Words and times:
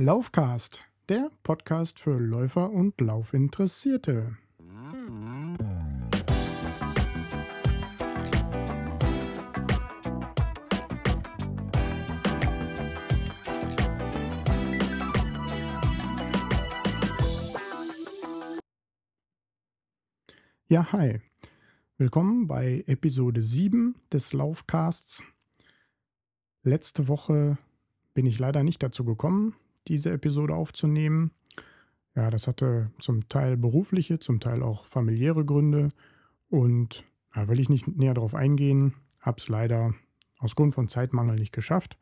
Laufcast, 0.00 0.84
der 1.08 1.28
Podcast 1.42 1.98
für 1.98 2.20
Läufer 2.20 2.70
und 2.70 3.00
Laufinteressierte. 3.00 4.36
Ja, 20.68 20.92
hi. 20.92 21.20
Willkommen 21.96 22.46
bei 22.46 22.84
Episode 22.86 23.42
7 23.42 23.96
des 24.12 24.32
Laufcasts. 24.32 25.24
Letzte 26.62 27.08
Woche 27.08 27.58
bin 28.14 28.26
ich 28.26 28.38
leider 28.38 28.62
nicht 28.62 28.80
dazu 28.80 29.04
gekommen, 29.04 29.56
diese 29.88 30.10
Episode 30.10 30.54
aufzunehmen. 30.54 31.32
Ja, 32.14 32.30
das 32.30 32.46
hatte 32.46 32.90
zum 32.98 33.28
Teil 33.28 33.56
berufliche, 33.56 34.18
zum 34.18 34.40
Teil 34.40 34.62
auch 34.62 34.86
familiäre 34.86 35.44
Gründe 35.44 35.90
und 36.48 37.04
da 37.34 37.48
will 37.48 37.60
ich 37.60 37.68
nicht 37.68 37.86
näher 37.86 38.14
darauf 38.14 38.34
eingehen, 38.34 38.94
habe 39.20 39.38
es 39.38 39.48
leider 39.48 39.94
aus 40.38 40.54
Grund 40.54 40.74
von 40.74 40.88
Zeitmangel 40.88 41.38
nicht 41.38 41.52
geschafft. 41.52 41.98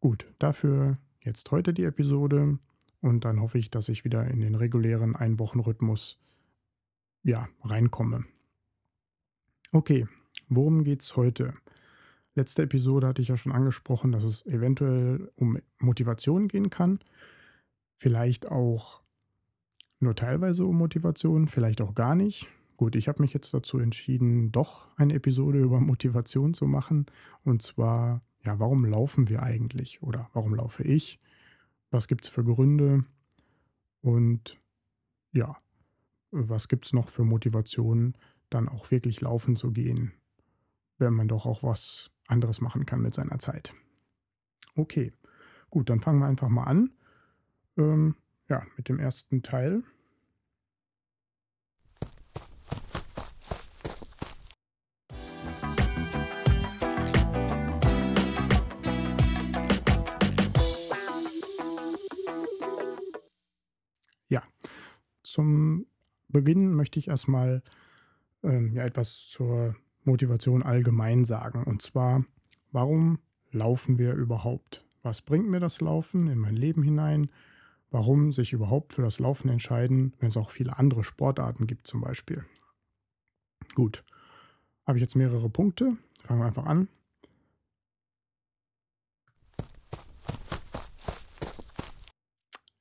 Gut, 0.00 0.26
dafür 0.38 0.98
jetzt 1.20 1.50
heute 1.50 1.72
die 1.72 1.84
Episode 1.84 2.58
und 3.00 3.24
dann 3.24 3.40
hoffe 3.40 3.58
ich, 3.58 3.70
dass 3.70 3.88
ich 3.88 4.04
wieder 4.04 4.26
in 4.26 4.40
den 4.40 4.54
regulären 4.54 5.16
Einwochenrhythmus 5.16 6.18
ja, 7.22 7.48
reinkomme. 7.62 8.24
Okay, 9.72 10.06
worum 10.48 10.84
geht 10.84 11.02
es 11.02 11.16
heute? 11.16 11.54
Letzte 12.38 12.62
Episode 12.62 13.08
hatte 13.08 13.20
ich 13.20 13.26
ja 13.26 13.36
schon 13.36 13.50
angesprochen, 13.50 14.12
dass 14.12 14.22
es 14.22 14.46
eventuell 14.46 15.28
um 15.34 15.58
Motivation 15.80 16.46
gehen 16.46 16.70
kann. 16.70 17.00
Vielleicht 17.96 18.48
auch 18.48 19.02
nur 19.98 20.14
teilweise 20.14 20.64
um 20.64 20.76
Motivation, 20.76 21.48
vielleicht 21.48 21.80
auch 21.80 21.96
gar 21.96 22.14
nicht. 22.14 22.46
Gut, 22.76 22.94
ich 22.94 23.08
habe 23.08 23.22
mich 23.22 23.32
jetzt 23.32 23.52
dazu 23.52 23.80
entschieden, 23.80 24.52
doch 24.52 24.86
eine 24.96 25.14
Episode 25.14 25.58
über 25.58 25.80
Motivation 25.80 26.54
zu 26.54 26.66
machen. 26.66 27.06
Und 27.42 27.60
zwar, 27.60 28.22
ja, 28.44 28.60
warum 28.60 28.84
laufen 28.84 29.28
wir 29.28 29.42
eigentlich? 29.42 30.00
Oder 30.00 30.30
warum 30.32 30.54
laufe 30.54 30.84
ich? 30.84 31.18
Was 31.90 32.06
gibt 32.06 32.22
es 32.22 32.30
für 32.30 32.44
Gründe? 32.44 33.04
Und 34.00 34.60
ja, 35.32 35.56
was 36.30 36.68
gibt 36.68 36.86
es 36.86 36.92
noch 36.92 37.08
für 37.08 37.24
Motivationen, 37.24 38.16
dann 38.48 38.68
auch 38.68 38.92
wirklich 38.92 39.20
laufen 39.22 39.56
zu 39.56 39.72
gehen, 39.72 40.12
wenn 40.98 41.14
man 41.14 41.26
doch 41.26 41.44
auch 41.44 41.64
was 41.64 42.12
anderes 42.28 42.60
machen 42.60 42.86
kann 42.86 43.02
mit 43.02 43.14
seiner 43.14 43.38
Zeit. 43.38 43.74
Okay, 44.76 45.12
gut, 45.70 45.90
dann 45.90 46.00
fangen 46.00 46.20
wir 46.20 46.26
einfach 46.26 46.48
mal 46.48 46.64
an. 46.64 46.92
Ähm, 47.76 48.14
ja, 48.48 48.62
mit 48.76 48.88
dem 48.88 48.98
ersten 48.98 49.42
Teil. 49.42 49.82
Ja, 64.28 64.42
zum 65.22 65.86
Beginn 66.28 66.74
möchte 66.74 66.98
ich 66.98 67.08
erstmal 67.08 67.62
ähm, 68.42 68.74
ja, 68.74 68.84
etwas 68.84 69.28
zur 69.28 69.74
Motivation 70.04 70.62
allgemein 70.62 71.24
sagen. 71.24 71.64
Und 71.64 71.82
zwar, 71.82 72.24
warum 72.72 73.18
laufen 73.50 73.98
wir 73.98 74.14
überhaupt? 74.14 74.84
Was 75.02 75.22
bringt 75.22 75.48
mir 75.48 75.60
das 75.60 75.80
Laufen 75.80 76.28
in 76.28 76.38
mein 76.38 76.56
Leben 76.56 76.82
hinein? 76.82 77.30
Warum 77.90 78.32
sich 78.32 78.52
überhaupt 78.52 78.92
für 78.92 79.02
das 79.02 79.18
Laufen 79.18 79.48
entscheiden, 79.48 80.14
wenn 80.18 80.28
es 80.28 80.36
auch 80.36 80.50
viele 80.50 80.78
andere 80.78 81.04
Sportarten 81.04 81.66
gibt 81.66 81.86
zum 81.86 82.00
Beispiel? 82.00 82.44
Gut, 83.74 84.04
habe 84.86 84.98
ich 84.98 85.02
jetzt 85.02 85.16
mehrere 85.16 85.48
Punkte. 85.48 85.96
Fangen 86.22 86.40
wir 86.40 86.46
einfach 86.46 86.66
an. 86.66 86.88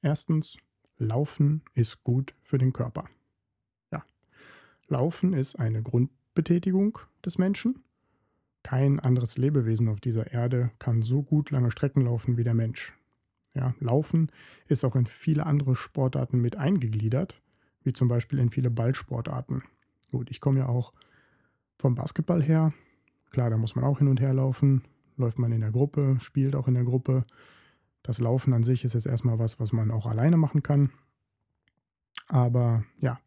Erstens, 0.02 0.58
Laufen 0.98 1.64
ist 1.74 2.04
gut 2.04 2.34
für 2.42 2.58
den 2.58 2.74
Körper. 2.74 3.06
Laufen 4.90 5.34
ist 5.34 5.56
eine 5.56 5.84
Grundbetätigung 6.38 7.00
des 7.26 7.40
Menschen. 7.40 7.82
Kein 8.62 9.00
anderes 9.00 9.40
Lebewesen 9.40 9.90
auf 9.90 10.00
dieser 10.00 10.32
Erde 10.32 10.70
kann 10.78 11.02
so 11.02 11.24
gut 11.24 11.50
lange 11.50 11.72
Strecken 11.72 12.04
laufen 12.04 12.38
wie 12.38 12.44
der 12.44 12.54
Mensch. 12.54 12.94
Ja, 13.56 13.74
Laufen 13.80 14.30
ist 14.68 14.86
auch 14.86 14.96
in 14.96 15.08
viele 15.08 15.48
andere 15.48 15.76
Sportarten 15.76 16.40
mit 16.40 16.56
eingegliedert, 16.56 17.42
wie 17.82 17.92
zum 17.92 18.08
Beispiel 18.08 18.38
in 18.38 18.52
viele 18.52 18.70
Ballsportarten. 18.70 19.64
Gut, 20.12 20.30
ich 20.30 20.40
komme 20.40 20.60
ja 20.60 20.68
auch 20.68 20.94
vom 21.80 21.96
Basketball 21.96 22.44
her. 22.44 22.72
Klar, 23.32 23.50
da 23.50 23.58
muss 23.58 23.76
man 23.76 23.84
auch 23.84 23.98
hin 23.98 24.08
und 24.08 24.22
her 24.22 24.36
laufen. 24.36 24.84
Läuft 25.16 25.40
man 25.40 25.52
in 25.52 25.62
der 25.62 25.72
Gruppe, 25.72 26.18
spielt 26.20 26.56
auch 26.56 26.68
in 26.68 26.76
der 26.76 26.84
Gruppe. 26.84 27.24
Das 28.04 28.20
Laufen 28.20 28.54
an 28.54 28.64
sich 28.64 28.86
ist 28.86 28.94
jetzt 28.94 29.08
erstmal 29.08 29.40
was, 29.40 29.60
was 29.60 29.72
man 29.72 29.90
auch 29.90 30.06
alleine 30.06 30.38
machen 30.38 30.62
kann. 30.62 30.92
Aber 32.28 32.84
ja, 33.00 33.20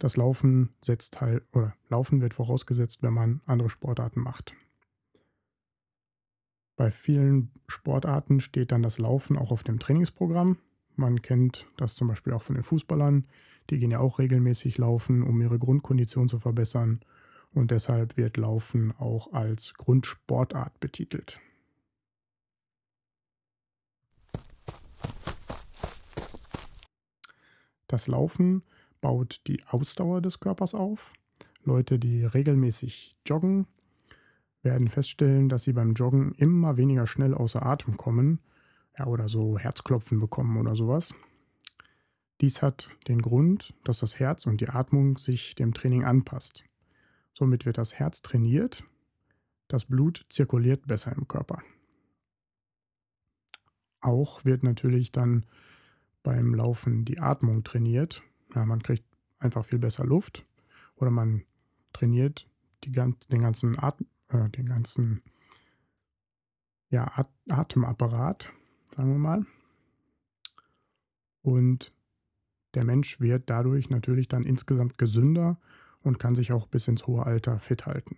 das 0.00 0.16
Laufen 0.16 0.70
setzt 0.80 1.20
halt, 1.20 1.44
oder 1.52 1.76
Laufen 1.88 2.22
wird 2.22 2.34
vorausgesetzt, 2.34 3.02
wenn 3.02 3.12
man 3.12 3.42
andere 3.44 3.68
Sportarten 3.68 4.20
macht. 4.20 4.54
Bei 6.74 6.90
vielen 6.90 7.52
Sportarten 7.66 8.40
steht 8.40 8.72
dann 8.72 8.82
das 8.82 8.96
Laufen 8.96 9.36
auch 9.36 9.52
auf 9.52 9.62
dem 9.62 9.78
Trainingsprogramm. 9.78 10.56
Man 10.96 11.20
kennt 11.20 11.66
das 11.76 11.94
zum 11.94 12.08
Beispiel 12.08 12.32
auch 12.32 12.40
von 12.40 12.54
den 12.54 12.64
Fußballern. 12.64 13.26
Die 13.68 13.78
gehen 13.78 13.90
ja 13.90 14.00
auch 14.00 14.18
regelmäßig 14.18 14.78
laufen, 14.78 15.22
um 15.22 15.38
ihre 15.42 15.58
Grundkondition 15.58 16.30
zu 16.30 16.38
verbessern. 16.38 17.00
Und 17.52 17.70
deshalb 17.70 18.16
wird 18.16 18.38
Laufen 18.38 18.92
auch 18.92 19.34
als 19.34 19.74
Grundsportart 19.74 20.80
betitelt. 20.80 21.38
Das 27.86 28.06
Laufen 28.06 28.62
baut 29.00 29.40
die 29.46 29.64
Ausdauer 29.66 30.20
des 30.20 30.40
Körpers 30.40 30.74
auf. 30.74 31.12
Leute, 31.64 31.98
die 31.98 32.24
regelmäßig 32.24 33.16
joggen, 33.26 33.66
werden 34.62 34.88
feststellen, 34.88 35.48
dass 35.48 35.64
sie 35.64 35.72
beim 35.72 35.94
Joggen 35.94 36.32
immer 36.32 36.76
weniger 36.76 37.06
schnell 37.06 37.34
außer 37.34 37.64
Atem 37.64 37.96
kommen 37.96 38.40
ja, 38.98 39.06
oder 39.06 39.28
so 39.28 39.58
Herzklopfen 39.58 40.20
bekommen 40.20 40.56
oder 40.58 40.76
sowas. 40.76 41.14
Dies 42.40 42.62
hat 42.62 42.90
den 43.08 43.20
Grund, 43.20 43.74
dass 43.84 44.00
das 44.00 44.18
Herz 44.18 44.46
und 44.46 44.60
die 44.60 44.68
Atmung 44.68 45.18
sich 45.18 45.54
dem 45.54 45.74
Training 45.74 46.04
anpasst. 46.04 46.64
Somit 47.32 47.66
wird 47.66 47.78
das 47.78 47.94
Herz 47.94 48.22
trainiert, 48.22 48.84
das 49.68 49.84
Blut 49.84 50.26
zirkuliert 50.30 50.86
besser 50.86 51.12
im 51.12 51.28
Körper. 51.28 51.62
Auch 54.00 54.44
wird 54.44 54.62
natürlich 54.62 55.12
dann 55.12 55.44
beim 56.22 56.54
Laufen 56.54 57.04
die 57.04 57.18
Atmung 57.18 57.62
trainiert 57.62 58.22
ja, 58.54 58.64
man 58.64 58.82
kriegt 58.82 59.04
einfach 59.38 59.64
viel 59.64 59.78
besser 59.78 60.04
Luft 60.04 60.44
oder 60.96 61.10
man 61.10 61.44
trainiert 61.92 62.48
die, 62.84 62.92
den 62.92 63.40
ganzen, 63.40 63.78
Atem, 63.78 64.06
äh, 64.28 64.48
den 64.50 64.66
ganzen 64.66 65.22
ja, 66.90 67.10
Atemapparat, 67.48 68.52
sagen 68.96 69.12
wir 69.12 69.18
mal. 69.18 69.46
Und 71.42 71.92
der 72.74 72.84
Mensch 72.84 73.20
wird 73.20 73.48
dadurch 73.48 73.90
natürlich 73.90 74.28
dann 74.28 74.44
insgesamt 74.44 74.98
gesünder 74.98 75.58
und 76.02 76.18
kann 76.18 76.34
sich 76.34 76.52
auch 76.52 76.66
bis 76.66 76.88
ins 76.88 77.06
hohe 77.06 77.24
Alter 77.24 77.58
fit 77.58 77.86
halten. 77.86 78.16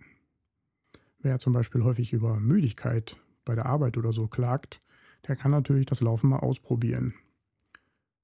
Wer 1.19 1.39
zum 1.39 1.53
Beispiel 1.53 1.83
häufig 1.83 2.13
über 2.13 2.39
Müdigkeit 2.39 3.17
bei 3.45 3.55
der 3.55 3.65
Arbeit 3.65 3.97
oder 3.97 4.11
so 4.11 4.27
klagt, 4.27 4.81
der 5.27 5.35
kann 5.35 5.51
natürlich 5.51 5.85
das 5.85 6.01
Laufen 6.01 6.29
mal 6.29 6.39
ausprobieren. 6.39 7.13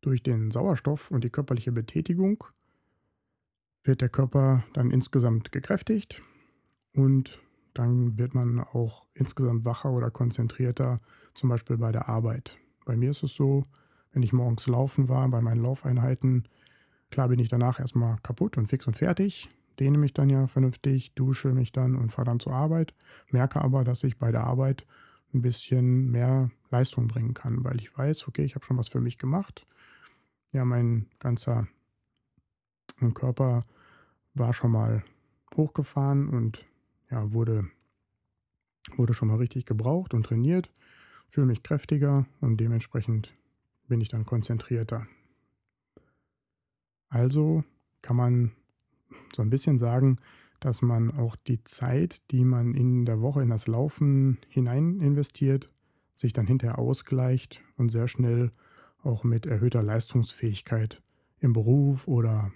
Durch 0.02 0.24
den 0.24 0.50
Sauerstoff 0.50 1.12
und 1.12 1.24
die 1.26 1.30
körperliche 1.30 1.74
Betätigung 1.74 2.46
wird 3.84 4.02
der 4.02 4.10
Körper 4.10 4.64
dann 4.74 4.92
insgesamt 4.92 5.52
gekräftigt 5.52 6.22
und 6.94 7.38
dann 7.74 8.18
wird 8.18 8.34
man 8.34 8.60
auch 8.60 9.08
insgesamt 9.14 9.66
wacher 9.66 9.92
oder 9.92 10.10
konzentrierter, 10.10 10.98
zum 11.34 11.50
Beispiel 11.50 11.78
bei 11.78 11.92
der 11.92 12.08
Arbeit. 12.08 12.58
Bei 12.86 12.96
mir 12.96 13.12
ist 13.12 13.24
es 13.24 13.34
so, 13.34 13.64
wenn 14.12 14.24
ich 14.24 14.34
morgens 14.34 14.68
laufen 14.68 15.10
war, 15.10 15.28
bei 15.30 15.42
meinen 15.42 15.62
Laufeinheiten, 15.62 16.48
klar 17.12 17.28
bin 17.28 17.40
ich 17.40 17.50
danach 17.50 17.80
erstmal 17.80 18.18
kaputt 18.24 18.58
und 18.58 18.68
fix 18.68 18.88
und 18.88 18.96
fertig, 18.96 19.50
dehne 19.80 19.98
mich 19.98 20.14
dann 20.14 20.30
ja 20.30 20.48
vernünftig, 20.48 21.14
dusche 21.14 21.50
mich 21.50 21.72
dann 21.72 21.96
und 21.96 22.12
fahre 22.12 22.28
dann 22.28 22.40
zur 22.40 22.54
Arbeit, 22.54 22.94
merke 23.32 23.62
aber, 23.62 23.84
dass 23.84 24.04
ich 24.04 24.18
bei 24.18 24.32
der 24.32 24.46
Arbeit 24.46 24.86
ein 25.34 25.42
bisschen 25.42 26.10
mehr 26.10 26.52
Leistung 26.72 27.08
bringen 27.08 27.34
kann, 27.34 27.64
weil 27.64 27.80
ich 27.80 27.96
weiß, 27.96 28.28
okay, 28.28 28.44
ich 28.44 28.56
habe 28.56 28.66
schon 28.66 28.78
was 28.78 28.90
für 28.90 29.02
mich 29.02 29.18
gemacht 29.18 29.68
ja, 30.52 30.66
mein 30.66 31.08
ganzer 31.20 31.68
mein 33.00 33.14
Körper 33.14 33.62
war 34.34 34.54
schon 34.54 34.72
mal 34.72 35.04
hochgefahren 35.56 36.30
und 36.30 36.66
ja, 37.10 37.34
wurde, 37.34 37.70
wurde 38.96 39.14
schon 39.14 39.30
mal 39.30 39.38
richtig 39.38 39.66
gebraucht 39.66 40.14
und 40.14 40.26
trainiert, 40.26 40.70
fühle 41.30 41.48
mich 41.48 41.64
kräftiger 41.64 42.26
und 42.42 42.58
dementsprechend 42.58 43.34
bin 43.88 44.02
ich 44.02 44.10
dann 44.10 44.26
konzentrierter. 44.26 45.08
Also 47.10 47.64
kann 48.02 48.18
man 48.18 48.52
so 49.36 49.42
ein 49.42 49.50
bisschen 49.50 49.80
sagen, 49.80 50.18
dass 50.60 50.82
man 50.82 51.12
auch 51.12 51.36
die 51.36 51.64
Zeit, 51.64 52.22
die 52.32 52.44
man 52.44 52.76
in 52.76 53.06
der 53.06 53.22
Woche 53.22 53.42
in 53.42 53.50
das 53.50 53.66
Laufen 53.68 54.38
hinein 54.50 55.00
investiert, 55.00 55.70
sich 56.14 56.34
dann 56.34 56.48
hinterher 56.48 56.78
ausgleicht 56.78 57.62
und 57.78 57.90
sehr 57.90 58.08
schnell 58.08 58.52
auch 59.04 59.24
mit 59.24 59.46
erhöhter 59.46 59.84
Leistungsfähigkeit 59.84 61.02
im 61.40 61.54
Beruf 61.54 62.08
oder 62.08 62.52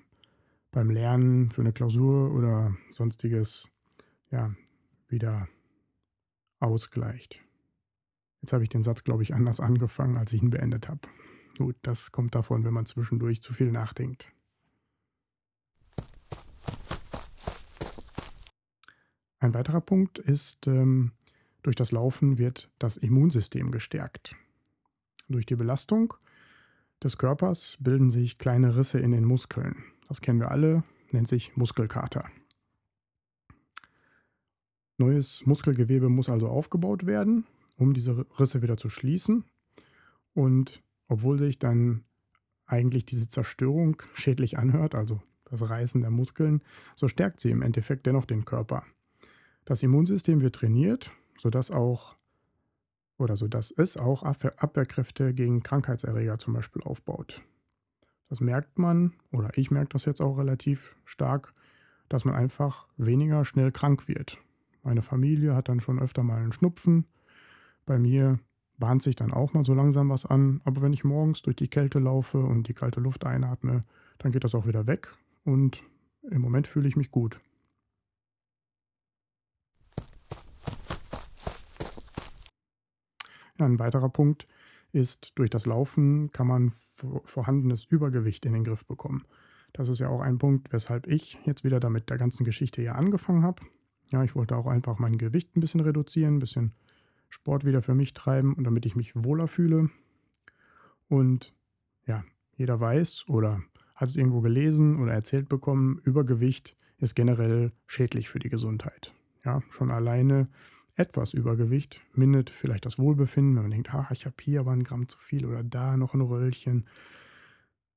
beim 0.71 0.89
Lernen 0.89 1.51
für 1.51 1.61
eine 1.61 1.73
Klausur 1.73 2.33
oder 2.33 2.75
sonstiges 2.91 3.69
ja, 4.31 4.53
wieder 5.07 5.47
ausgleicht. 6.59 7.39
Jetzt 8.41 8.53
habe 8.53 8.63
ich 8.63 8.69
den 8.69 8.83
Satz, 8.83 9.03
glaube 9.03 9.23
ich, 9.23 9.33
anders 9.33 9.59
angefangen, 9.59 10.17
als 10.17 10.33
ich 10.33 10.41
ihn 10.41 10.49
beendet 10.49 10.89
habe. 10.89 11.01
Gut, 11.57 11.75
das 11.83 12.11
kommt 12.11 12.35
davon, 12.35 12.65
wenn 12.65 12.73
man 12.73 12.85
zwischendurch 12.85 13.41
zu 13.41 13.53
viel 13.53 13.71
nachdenkt. 13.71 14.31
Ein 19.39 19.53
weiterer 19.53 19.81
Punkt 19.81 20.19
ist, 20.19 20.67
ähm, 20.67 21.11
durch 21.61 21.75
das 21.75 21.91
Laufen 21.91 22.37
wird 22.37 22.69
das 22.79 22.97
Immunsystem 22.97 23.71
gestärkt. 23.71 24.35
Durch 25.29 25.45
die 25.45 25.55
Belastung 25.55 26.13
des 27.03 27.17
Körpers 27.17 27.77
bilden 27.79 28.09
sich 28.09 28.37
kleine 28.37 28.75
Risse 28.75 28.99
in 28.99 29.11
den 29.11 29.25
Muskeln. 29.25 29.75
Das 30.07 30.21
kennen 30.21 30.39
wir 30.39 30.51
alle, 30.51 30.83
nennt 31.11 31.27
sich 31.27 31.55
Muskelkater. 31.55 32.25
Neues 34.97 35.45
Muskelgewebe 35.45 36.09
muss 36.09 36.29
also 36.29 36.47
aufgebaut 36.47 37.05
werden, 37.05 37.45
um 37.77 37.93
diese 37.93 38.25
Risse 38.39 38.61
wieder 38.61 38.77
zu 38.77 38.89
schließen. 38.89 39.43
Und 40.33 40.83
obwohl 41.07 41.39
sich 41.39 41.59
dann 41.59 42.03
eigentlich 42.65 43.05
diese 43.05 43.27
Zerstörung 43.27 44.01
schädlich 44.13 44.57
anhört, 44.57 44.95
also 44.95 45.21
das 45.45 45.69
Reißen 45.69 46.01
der 46.01 46.09
Muskeln, 46.09 46.61
so 46.95 47.07
stärkt 47.07 47.39
sie 47.39 47.51
im 47.51 47.61
Endeffekt 47.61 48.05
dennoch 48.05 48.25
den 48.25 48.45
Körper. 48.45 48.83
Das 49.65 49.83
Immunsystem 49.83 50.41
wird 50.41 50.55
trainiert, 50.55 51.11
sodass 51.37 51.71
auch 51.71 52.15
oder 53.23 53.37
sodass 53.37 53.71
es 53.71 53.97
auch 53.97 54.21
Abwehrkräfte 54.23 55.33
gegen 55.33 55.63
Krankheitserreger 55.63 56.37
zum 56.37 56.53
Beispiel 56.53 56.83
aufbaut. 56.83 57.41
Das 58.29 58.39
merkt 58.41 58.77
man, 58.77 59.13
oder 59.31 59.57
ich 59.57 59.71
merke 59.71 59.89
das 59.89 60.05
jetzt 60.05 60.21
auch 60.21 60.37
relativ 60.37 60.95
stark, 61.05 61.53
dass 62.09 62.25
man 62.25 62.35
einfach 62.35 62.87
weniger 62.97 63.45
schnell 63.45 63.71
krank 63.71 64.07
wird. 64.07 64.37
Meine 64.83 65.01
Familie 65.01 65.55
hat 65.55 65.69
dann 65.69 65.79
schon 65.79 65.99
öfter 65.99 66.23
mal 66.23 66.41
einen 66.41 66.51
Schnupfen. 66.51 67.05
Bei 67.85 67.97
mir 67.97 68.39
bahnt 68.77 69.01
sich 69.01 69.15
dann 69.15 69.31
auch 69.31 69.53
mal 69.53 69.63
so 69.63 69.73
langsam 69.73 70.09
was 70.09 70.25
an. 70.25 70.61
Aber 70.65 70.81
wenn 70.81 70.93
ich 70.93 71.03
morgens 71.03 71.41
durch 71.41 71.55
die 71.55 71.69
Kälte 71.69 71.99
laufe 71.99 72.39
und 72.39 72.67
die 72.67 72.73
kalte 72.73 72.99
Luft 72.99 73.25
einatme, 73.25 73.81
dann 74.17 74.31
geht 74.31 74.43
das 74.43 74.55
auch 74.55 74.67
wieder 74.67 74.87
weg. 74.87 75.13
Und 75.45 75.81
im 76.23 76.41
Moment 76.41 76.67
fühle 76.67 76.87
ich 76.87 76.95
mich 76.95 77.11
gut. 77.11 77.39
Ja, 83.52 83.52
ein 83.65 83.79
weiterer 83.79 84.09
Punkt 84.09 84.47
ist, 84.91 85.31
durch 85.35 85.49
das 85.49 85.65
Laufen 85.65 86.31
kann 86.31 86.47
man 86.47 86.71
vorhandenes 87.25 87.85
Übergewicht 87.85 88.45
in 88.45 88.53
den 88.53 88.63
Griff 88.63 88.85
bekommen. 88.85 89.25
Das 89.73 89.89
ist 89.89 89.99
ja 89.99 90.09
auch 90.09 90.21
ein 90.21 90.37
Punkt, 90.37 90.71
weshalb 90.71 91.07
ich 91.07 91.39
jetzt 91.45 91.63
wieder 91.63 91.79
damit 91.79 92.09
der 92.09 92.17
ganzen 92.17 92.43
Geschichte 92.43 92.81
hier 92.81 92.95
angefangen 92.95 93.43
habe. 93.43 93.63
Ja, 94.11 94.23
ich 94.23 94.35
wollte 94.35 94.55
auch 94.55 94.67
einfach 94.67 94.99
mein 94.99 95.17
Gewicht 95.17 95.55
ein 95.55 95.59
bisschen 95.59 95.79
reduzieren, 95.79 96.35
ein 96.35 96.39
bisschen 96.39 96.73
Sport 97.29 97.65
wieder 97.65 97.81
für 97.81 97.95
mich 97.95 98.13
treiben 98.13 98.53
und 98.53 98.63
damit 98.63 98.85
ich 98.85 98.95
mich 98.95 99.15
wohler 99.15 99.47
fühle. 99.47 99.89
Und 101.09 101.53
ja, 102.05 102.23
jeder 102.55 102.79
weiß 102.79 103.25
oder 103.27 103.63
hat 103.95 104.09
es 104.09 104.15
irgendwo 104.15 104.41
gelesen 104.41 105.01
oder 105.01 105.13
erzählt 105.13 105.49
bekommen, 105.49 105.99
Übergewicht 106.03 106.75
ist 106.99 107.15
generell 107.15 107.71
schädlich 107.87 108.29
für 108.29 108.39
die 108.39 108.49
Gesundheit. 108.49 109.13
Ja, 109.43 109.61
schon 109.71 109.89
alleine 109.89 110.47
etwas 110.95 111.33
Übergewicht 111.33 112.01
mindert 112.13 112.49
vielleicht 112.49 112.85
das 112.85 112.99
Wohlbefinden, 112.99 113.55
wenn 113.55 113.63
man 113.63 113.71
denkt, 113.71 113.93
ah, 113.93 114.07
ich 114.11 114.25
habe 114.25 114.35
hier 114.41 114.59
aber 114.59 114.71
ein 114.71 114.83
Gramm 114.83 115.07
zu 115.07 115.17
viel 115.17 115.45
oder 115.45 115.63
da 115.63 115.97
noch 115.97 116.13
ein 116.13 116.21
Röllchen. 116.21 116.87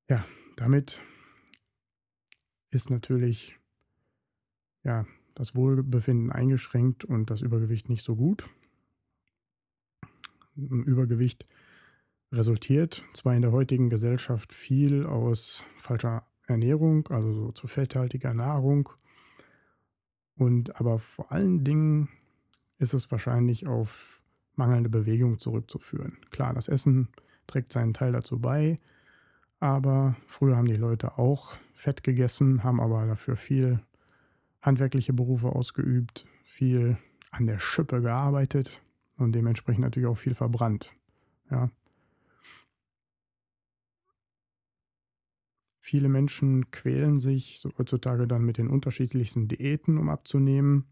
Ja, 0.08 0.25
damit 0.56 1.00
ist 2.70 2.90
natürlich 2.90 3.54
ja, 4.82 5.04
das 5.34 5.54
Wohlbefinden 5.54 6.31
eingeschränkt 6.32 7.04
und 7.04 7.31
das 7.31 7.43
Übergewicht 7.43 7.88
nicht 7.88 8.04
so 8.04 8.16
gut. 8.16 8.44
Übergewicht 10.54 11.46
resultiert 12.32 13.04
zwar 13.12 13.34
in 13.34 13.42
der 13.42 13.52
heutigen 13.52 13.90
Gesellschaft 13.90 14.52
viel 14.52 15.04
aus 15.04 15.62
falscher 15.76 16.26
Ernährung, 16.46 17.08
also 17.08 17.34
so 17.34 17.52
zu 17.52 17.66
fetthaltiger 17.66 18.32
Nahrung, 18.32 18.88
und 20.37 20.78
aber 20.81 20.99
vor 20.99 21.32
allen 21.32 21.64
Dingen 21.64 22.08
ist 22.78 22.94
es 22.94 23.11
wahrscheinlich 23.11 23.67
auf 23.67 24.23
mangelnde 24.55 24.88
Bewegung 24.88 25.38
zurückzuführen. 25.38 26.19
Klar, 26.31 26.55
das 26.55 26.69
Essen 26.69 27.08
trägt 27.46 27.73
seinen 27.73 27.94
Teil 27.94 28.12
dazu 28.12 28.38
bei, 28.38 28.78
aber 29.61 30.17
früher 30.26 30.56
haben 30.56 30.67
die 30.67 30.76
Leute 30.76 31.19
auch 31.19 31.56
Fett 31.75 32.02
gegessen, 32.02 32.64
haben 32.64 32.81
aber 32.81 33.06
dafür 33.06 33.37
viel 33.37 33.81
handwerkliche 34.62 35.12
Berufe 35.12 35.49
ausgeübt, 35.49 36.26
viel 36.44 36.96
an 37.31 37.46
der 37.46 37.58
Schippe 37.58 38.00
gearbeitet 38.00 38.81
und 39.19 39.32
dementsprechend 39.32 39.82
natürlich 39.82 40.08
auch 40.08 40.19
viel 40.19 40.34
verbrannt. 40.34 40.93
Ja. 41.50 41.70
Viele 45.81 46.08
Menschen 46.08 46.70
quälen 46.73 47.20
sich 47.20 47.64
heutzutage 47.78 48.26
dann 48.26 48.44
mit 48.44 48.58
den 48.58 48.69
unterschiedlichsten 48.69 49.46
Diäten, 49.46 49.99
um 49.99 50.08
abzunehmen. 50.08 50.87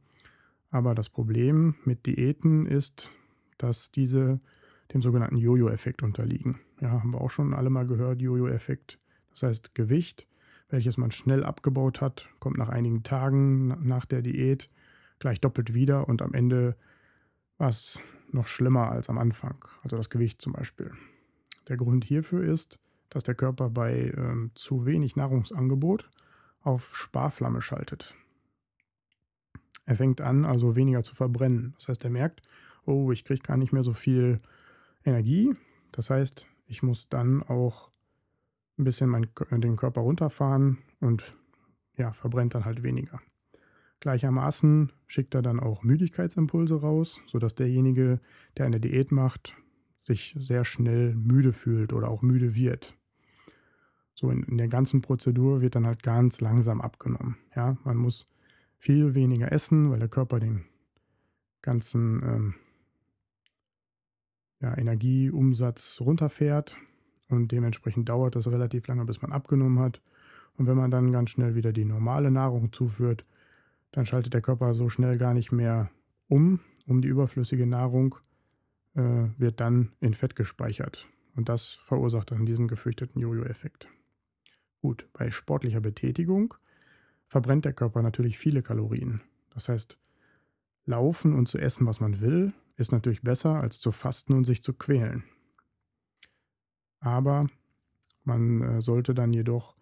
Aber 0.75 0.97
das 0.97 1.09
Problem 1.09 1.76
mit 1.85 2.05
Diäten 2.05 2.67
ist, 2.67 3.12
dass 3.59 3.93
diese 3.93 4.40
dem 4.93 5.02
sogenannten 5.02 5.37
Jojo-Effekt 5.37 6.02
unterliegen. 6.02 6.59
Ja, 6.81 6.90
haben 6.90 7.14
wir 7.14 7.21
auch 7.21 7.31
schon 7.31 7.54
alle 7.54 7.71
mal 7.71 7.87
gehört, 7.87 8.21
Jojo-Effekt. 8.21 8.99
Das 9.31 9.45
heißt, 9.45 9.76
Gewicht, 9.76 10.26
welches 10.71 10.97
man 10.97 11.12
schnell 11.12 11.45
abgebaut 11.45 12.00
hat, 12.00 12.28
kommt 12.40 12.59
nach 12.59 12.71
einigen 12.71 13.04
Tagen 13.04 13.87
nach 13.87 14.04
der 14.04 14.21
Diät 14.21 14.69
gleich 15.21 15.40
doppelt 15.40 15.75
wieder 15.75 16.09
und 16.09 16.23
am 16.23 16.35
Ende 16.35 16.75
war 17.57 17.69
es 17.69 18.00
noch 18.33 18.49
schlimmer 18.49 18.90
als 18.90 19.09
am 19.09 19.19
Anfang. 19.19 19.64
Also 19.85 19.97
das 19.97 20.11
Gewicht 20.11 20.43
zum 20.43 20.54
Beispiel. 20.54 20.90
Der 21.69 21.76
Grund 21.76 22.04
hierfür 22.04 22.43
ist, 22.43 22.81
dass 23.11 23.23
der 23.23 23.37
Körper 23.37 23.71
bei 23.71 24.12
ähm, 24.16 24.50
zu 24.57 24.87
wenig 24.87 25.14
Nahrungsangebot 25.14 26.11
auf 26.62 26.97
Sparflamme 26.97 27.62
schaltet. 27.62 28.16
Er 29.87 29.97
fängt 29.97 30.21
an, 30.21 30.45
also 30.45 30.76
weniger 30.76 31.03
zu 31.03 31.14
verbrennen. 31.14 31.75
Das 31.79 31.88
heißt, 31.88 32.05
er 32.05 32.11
merkt, 32.11 32.43
oh, 32.87 33.12
ich 33.12 33.25
kriege 33.25 33.43
gar 33.43 33.57
nicht 33.57 33.73
mehr 33.73 33.85
so 33.85 33.93
viel 33.93 34.38
Energie. 35.05 35.55
Das 35.93 36.11
heißt, 36.11 36.47
ich 36.67 36.83
muss 36.83 37.09
dann 37.09 37.43
auch 37.43 37.91
ein 38.79 38.85
bisschen 38.85 39.11
mein, 39.11 39.29
den 39.50 39.76
Körper 39.76 40.00
runterfahren 40.00 40.79
und 41.00 41.37
ja, 41.97 42.12
verbrennt 42.12 42.55
dann 42.55 42.64
halt 42.64 42.83
weniger. 42.83 43.21
Gleichermaßen 44.00 44.93
schickt 45.07 45.35
er 45.35 45.43
dann 45.43 45.61
auch 45.61 45.83
Müdigkeitsimpulse 45.83 46.81
raus, 46.81 47.21
sodass 47.26 47.55
derjenige, 47.55 48.21
der 48.57 48.67
eine 48.67 48.81
Diät 48.81 49.12
macht, 49.12 49.55
sich 50.03 50.35
sehr 50.38 50.64
schnell 50.64 51.14
müde 51.14 51.53
fühlt 51.53 51.93
oder 51.93 52.09
auch 52.09 52.21
müde 52.21 52.55
wird. 52.55 52.95
So 54.14 54.31
in, 54.31 54.43
in 54.43 54.59
der 54.59 54.69
ganzen 54.69 55.00
Prozedur 55.00 55.61
wird 55.61 55.75
dann 55.75 55.87
halt 55.87 56.03
ganz 56.03 56.41
langsam 56.41 56.81
abgenommen. 56.81 57.37
Ja, 57.57 57.76
man 57.85 57.97
muss 57.97 58.26
viel 58.85 59.14
weniger 59.14 59.50
essen, 59.50 59.91
weil 59.91 59.99
der 59.99 60.11
Körper 60.11 60.38
den 60.38 60.67
ganzen 61.62 62.23
ähm, 62.23 62.55
ja, 64.61 64.76
Energieumsatz 64.76 66.03
runterfährt 66.03 66.76
und 67.31 67.50
dementsprechend 67.50 68.11
dauert 68.11 68.37
es 68.37 68.47
relativ 68.47 68.87
lange, 68.87 69.07
bis 69.07 69.23
man 69.23 69.33
abgenommen 69.33 69.79
hat. 69.79 70.03
Und 70.59 70.67
wenn 70.67 70.76
man 70.76 70.91
dann 70.91 71.12
ganz 71.12 71.31
schnell 71.31 71.55
wieder 71.55 71.73
die 71.73 71.87
normale 71.87 72.31
Nahrung 72.31 72.75
zuführt, 72.75 73.25
dann 73.93 74.05
schaltet 74.05 74.35
der 74.35 74.43
Körper 74.43 74.75
so 74.75 74.91
schnell 74.91 75.17
gar 75.17 75.33
nicht 75.33 75.50
mehr 75.50 75.91
um, 76.29 76.61
um 76.87 77.00
die 77.00 77.09
überflüssige 77.09 77.67
Nahrung 77.67 78.17
äh, 78.97 79.29
wird 79.38 79.61
dann 79.61 79.93
in 80.00 80.12
Fett 80.12 80.37
gespeichert. 80.37 81.09
Und 81.35 81.49
das 81.49 81.73
verursacht 81.73 82.33
dann 82.33 82.45
diesen 82.45 82.69
gefürchteten 82.69 83.23
Jojo-Effekt. 83.23 83.88
Gut, 84.83 85.09
bei 85.14 85.31
sportlicher 85.31 85.81
Betätigung 85.81 86.53
verbrennt 87.35 87.64
der 87.64 87.73
Körper 87.73 88.00
natürlich 88.00 88.38
viele 88.38 88.62
Kalorien. 88.62 89.21
Das 89.50 89.69
heißt, 89.69 89.99
laufen 90.87 91.35
und 91.35 91.49
zu 91.49 91.59
essen, 91.59 91.85
was 91.85 91.99
man 91.99 92.21
will, 92.21 92.53
ist 92.76 92.93
natürlich 92.93 93.23
besser, 93.23 93.61
als 93.61 93.81
zu 93.81 93.91
fasten 93.91 94.35
und 94.35 94.45
sich 94.45 94.62
zu 94.62 94.73
quälen. 94.73 95.25
Aber 97.00 97.49
man 98.23 98.62
äh, 98.62 98.81
sollte 98.81 99.14
dann 99.14 99.33
jedoch 99.33 99.75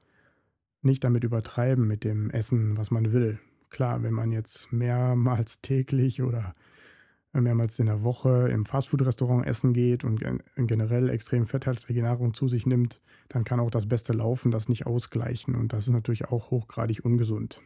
nicht 0.81 1.05
damit 1.05 1.25
übertreiben 1.25 1.87
mit 1.87 2.05
dem 2.05 2.31
Essen, 2.31 2.79
was 2.79 2.91
man 2.91 3.13
will. 3.13 3.39
Klar, 3.69 4.03
wenn 4.03 4.15
man 4.15 4.33
jetzt 4.33 4.73
mehrmals 4.73 5.61
täglich 5.61 6.23
oder 6.23 6.55
mehrmals 7.41 7.79
in 7.79 7.87
der 7.87 8.03
Woche 8.03 8.49
im 8.51 8.67
Fastfood-Restaurant 8.67 9.47
essen 9.47 9.73
geht 9.73 10.05
und 10.05 10.23
generell 10.57 11.09
extrem 11.09 11.47
fetthaltige 11.47 12.03
Nahrung 12.03 12.35
zu 12.35 12.47
sich 12.47 12.67
nimmt, 12.67 13.01
dann 13.29 13.45
kann 13.45 13.61
auch 13.61 13.71
das 13.71 13.87
beste 13.87 14.13
Laufen 14.13 14.51
das 14.51 14.69
nicht 14.69 14.87
ausgleichen. 14.87 15.55
Und 15.55 15.73
das 15.73 15.85
ist 15.85 15.95
natürlich 15.95 16.27
auch 16.27 16.51
hochgradig 16.51 17.05
ungesund. 17.05 17.63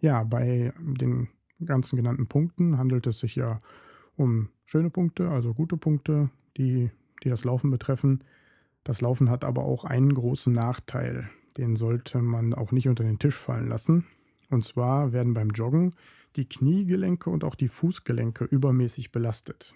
Ja, 0.00 0.22
bei 0.22 0.72
den 0.78 1.28
ganzen 1.64 1.96
genannten 1.96 2.26
Punkten 2.26 2.78
handelt 2.78 3.06
es 3.06 3.18
sich 3.18 3.34
ja 3.34 3.58
um 4.16 4.48
schöne 4.64 4.88
Punkte, 4.88 5.28
also 5.28 5.52
gute 5.52 5.76
Punkte, 5.76 6.30
die, 6.56 6.90
die 7.22 7.28
das 7.28 7.44
Laufen 7.44 7.70
betreffen. 7.70 8.24
Das 8.84 9.00
Laufen 9.00 9.28
hat 9.28 9.44
aber 9.44 9.64
auch 9.64 9.84
einen 9.84 10.14
großen 10.14 10.52
Nachteil. 10.52 11.28
Den 11.56 11.76
sollte 11.76 12.22
man 12.22 12.54
auch 12.54 12.72
nicht 12.72 12.88
unter 12.88 13.04
den 13.04 13.18
Tisch 13.18 13.36
fallen 13.36 13.68
lassen. 13.68 14.06
Und 14.50 14.64
zwar 14.64 15.12
werden 15.12 15.34
beim 15.34 15.50
Joggen 15.50 15.94
die 16.36 16.48
Kniegelenke 16.48 17.30
und 17.30 17.44
auch 17.44 17.54
die 17.54 17.68
Fußgelenke 17.68 18.44
übermäßig 18.44 19.10
belastet. 19.10 19.74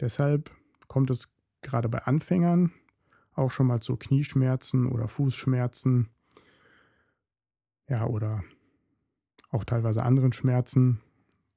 Deshalb 0.00 0.50
kommt 0.88 1.10
es 1.10 1.28
gerade 1.60 1.88
bei 1.88 2.02
Anfängern 2.02 2.72
auch 3.34 3.50
schon 3.50 3.66
mal 3.66 3.80
zu 3.80 3.96
Knieschmerzen 3.96 4.86
oder 4.86 5.08
Fußschmerzen. 5.08 6.08
Ja, 7.88 8.06
oder 8.06 8.44
auch 9.50 9.64
teilweise 9.64 10.02
anderen 10.02 10.32
Schmerzen, 10.32 11.00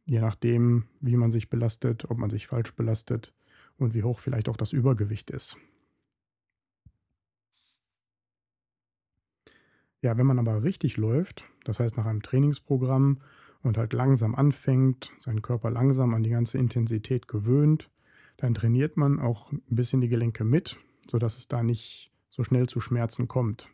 je 0.05 0.19
nachdem, 0.19 0.87
wie 0.99 1.17
man 1.17 1.31
sich 1.31 1.49
belastet, 1.49 2.09
ob 2.09 2.17
man 2.17 2.29
sich 2.29 2.47
falsch 2.47 2.73
belastet 2.73 3.33
und 3.77 3.93
wie 3.93 4.03
hoch 4.03 4.19
vielleicht 4.19 4.49
auch 4.49 4.57
das 4.57 4.73
Übergewicht 4.73 5.29
ist. 5.31 5.57
Ja, 10.03 10.17
wenn 10.17 10.27
man 10.27 10.38
aber 10.38 10.63
richtig 10.63 10.98
läuft, 10.98 11.45
das 11.63 11.79
heißt 11.79 11.95
nach 11.95 12.05
einem 12.05 12.22
Trainingsprogramm 12.22 13.22
und 13.62 13.77
halt 13.77 13.93
langsam 13.93 14.36
anfängt, 14.36 15.13
seinen 15.22 15.41
Körper 15.41 15.72
langsam 15.72 16.13
an 16.13 16.24
die 16.24 16.29
ganze 16.29 16.57
Intensität 16.57 17.29
gewöhnt, 17.29 17.89
dann 18.36 18.53
trainiert 18.53 18.98
man 18.98 19.22
auch 19.22 19.53
ein 19.53 19.62
bisschen 19.69 20.01
die 20.01 20.10
Gelenke 20.10 20.43
mit, 20.43 20.77
sodass 21.10 21.38
es 21.38 21.48
da 21.48 21.63
nicht 21.63 22.12
so 22.29 22.43
schnell 22.43 22.67
zu 22.67 22.81
Schmerzen 22.81 23.29
kommt. 23.29 23.69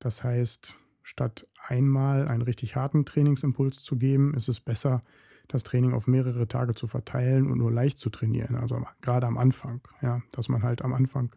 Das 0.00 0.24
heißt, 0.24 0.74
statt 1.04 1.46
einmal 1.68 2.26
einen 2.26 2.42
richtig 2.42 2.74
harten 2.74 3.04
Trainingsimpuls 3.04 3.84
zu 3.84 3.96
geben, 3.96 4.34
ist 4.34 4.48
es 4.48 4.58
besser, 4.58 5.00
das 5.46 5.62
Training 5.62 5.92
auf 5.92 6.08
mehrere 6.08 6.48
Tage 6.48 6.74
zu 6.74 6.88
verteilen 6.88 7.52
und 7.52 7.58
nur 7.58 7.70
leicht 7.70 7.98
zu 7.98 8.10
trainieren. 8.10 8.56
Also 8.56 8.84
gerade 9.00 9.28
am 9.28 9.38
Anfang, 9.38 9.80
ja, 10.02 10.22
dass 10.32 10.48
man 10.48 10.64
halt 10.64 10.82
am 10.82 10.92
Anfang 10.92 11.36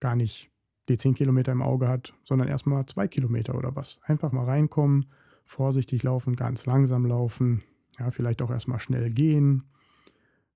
gar 0.00 0.16
nicht 0.16 0.50
die 0.88 0.96
10 0.96 1.14
Kilometer 1.14 1.52
im 1.52 1.62
Auge 1.62 1.88
hat, 1.88 2.14
sondern 2.24 2.48
erstmal 2.48 2.86
zwei 2.86 3.08
Kilometer 3.08 3.54
oder 3.56 3.74
was. 3.76 4.00
Einfach 4.04 4.32
mal 4.32 4.44
reinkommen, 4.44 5.06
vorsichtig 5.44 6.02
laufen, 6.02 6.36
ganz 6.36 6.66
langsam 6.66 7.06
laufen, 7.06 7.62
ja, 7.98 8.10
vielleicht 8.10 8.42
auch 8.42 8.50
erstmal 8.50 8.80
schnell 8.80 9.10
gehen, 9.10 9.64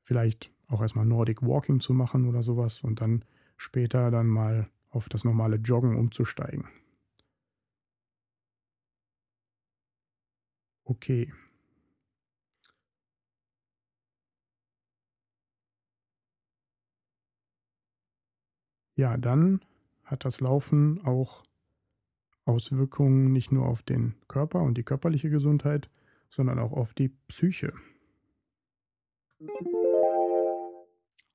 vielleicht 0.03 0.51
auch 0.69 0.83
erstmal 0.83 1.07
Nordic 1.07 1.43
Walking 1.43 1.81
zu 1.81 1.93
machen 1.93 2.27
oder 2.29 2.43
sowas 2.43 2.81
und 2.83 3.01
dann 3.01 3.25
später 3.57 4.11
dann 4.11 4.27
mal 4.27 4.67
auf 4.91 5.09
das 5.09 5.25
normale 5.25 5.57
Joggen 5.57 5.97
umzusteigen. 5.97 6.67
Okay. 10.85 11.31
Ja, 18.97 19.17
dann 19.17 19.61
hat 20.11 20.25
das 20.25 20.41
Laufen 20.41 21.01
auch 21.05 21.45
Auswirkungen 22.45 23.33
nicht 23.33 23.53
nur 23.53 23.67
auf 23.67 23.83
den 23.83 24.17
Körper 24.27 24.61
und 24.63 24.77
die 24.77 24.83
körperliche 24.83 25.31
Gesundheit, 25.31 25.89
sondern 26.29 26.59
auch 26.59 26.73
auf 26.73 26.95
die 26.95 27.11
Psyche. 27.29 27.73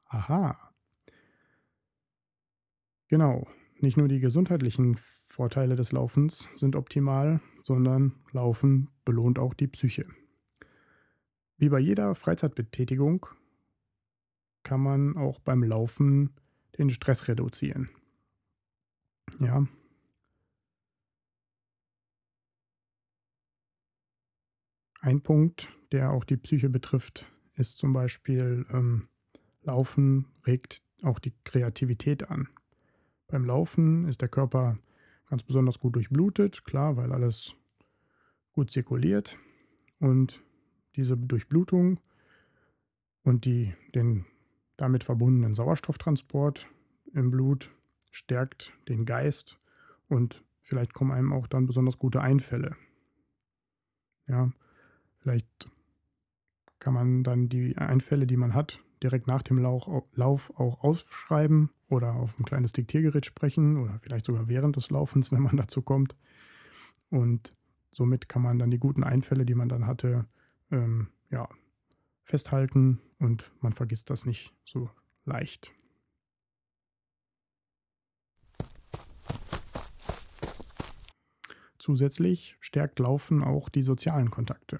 Aha. 0.08 0.74
Genau, 3.08 3.48
nicht 3.80 3.98
nur 3.98 4.10
die 4.10 4.20
gesundheitlichen 4.20 4.96
Vorteile 4.96 5.76
des 5.76 5.92
Laufens 5.92 6.50
sind 6.56 6.76
optimal, 6.76 7.40
sondern 7.60 8.16
Laufen 8.32 8.90
belohnt 9.06 9.40
auch 9.40 9.54
die 9.54 9.68
Psyche. 9.68 10.06
Wie 11.58 11.70
bei 11.70 11.80
jeder 11.80 12.16
Freizeitbetätigung 12.16 13.26
kann 14.64 14.82
man 14.82 15.16
auch 15.16 15.40
beim 15.40 15.64
Laufen 15.64 16.34
den 16.78 16.90
Stress 16.90 17.28
reduzieren. 17.30 17.90
Ja. 19.40 19.66
Ein 25.02 25.22
Punkt, 25.22 25.70
der 25.92 26.12
auch 26.12 26.24
die 26.24 26.38
Psyche 26.38 26.70
betrifft, 26.70 27.32
ist 27.54 27.78
zum 27.78 27.94
Beispiel 27.94 28.66
ähm, 28.72 29.08
Laufen 29.62 30.26
regt 30.46 30.82
auch 31.04 31.20
die 31.20 31.34
Kreativität 31.44 32.30
an. 32.30 32.48
Beim 33.28 33.46
Laufen 33.46 34.06
ist 34.06 34.22
der 34.22 34.30
Körper 34.30 34.78
ganz 35.30 35.44
besonders 35.44 35.80
gut 35.80 35.96
durchblutet, 35.96 36.64
klar, 36.66 36.98
weil 36.98 37.12
alles 37.12 37.56
gut 38.52 38.72
zirkuliert 38.72 39.38
und 40.00 40.42
diese 40.96 41.18
Durchblutung 41.18 42.00
und 43.24 43.46
die, 43.46 43.74
den 43.94 44.26
damit 44.78 45.04
verbundenen 45.04 45.54
Sauerstofftransport 45.54 46.68
im 47.14 47.32
Blut 47.32 47.72
stärkt 48.16 48.72
den 48.88 49.06
Geist 49.06 49.60
und 50.08 50.46
vielleicht 50.62 50.94
kommen 50.94 51.12
einem 51.12 51.34
auch 51.34 51.48
dann 51.48 51.66
besonders 51.66 52.00
gute 52.00 52.22
Einfälle. 52.22 52.78
Ja, 54.28 54.52
vielleicht 55.18 55.70
kann 56.80 56.94
man 56.94 57.24
dann 57.24 57.50
die 57.50 57.78
Einfälle, 57.78 58.26
die 58.26 58.38
man 58.38 58.54
hat, 58.54 58.80
direkt 59.04 59.28
nach 59.28 59.42
dem 59.42 59.58
Lauf 59.58 60.50
auch 60.58 60.84
aufschreiben 60.84 61.72
oder 61.90 62.14
auf 62.14 62.40
ein 62.40 62.46
kleines 62.46 62.72
Diktiergerät 62.72 63.26
sprechen 63.26 63.78
oder 63.78 64.00
vielleicht 64.00 64.26
sogar 64.26 64.48
während 64.48 64.78
des 64.78 64.90
Laufens, 64.90 65.32
wenn 65.34 65.44
man 65.44 65.58
dazu 65.58 65.82
kommt. 65.82 66.16
Und 67.10 67.54
somit 67.92 68.30
kann 68.30 68.42
man 68.42 68.60
dann 68.60 68.72
die 68.72 68.80
guten 68.80 69.04
Einfälle, 69.04 69.46
die 69.46 69.56
man 69.56 69.68
dann 69.68 69.86
hatte, 69.86 70.26
ähm, 70.72 71.10
ja, 71.32 71.50
festhalten 72.24 73.02
und 73.20 73.52
man 73.60 73.74
vergisst 73.74 74.10
das 74.10 74.26
nicht 74.26 74.54
so 74.64 74.90
leicht. 75.26 75.74
Zusätzlich 81.86 82.58
stärkt 82.62 82.98
Laufen 82.98 83.44
auch 83.44 83.70
die 83.70 83.84
sozialen 83.84 84.32
Kontakte. 84.32 84.80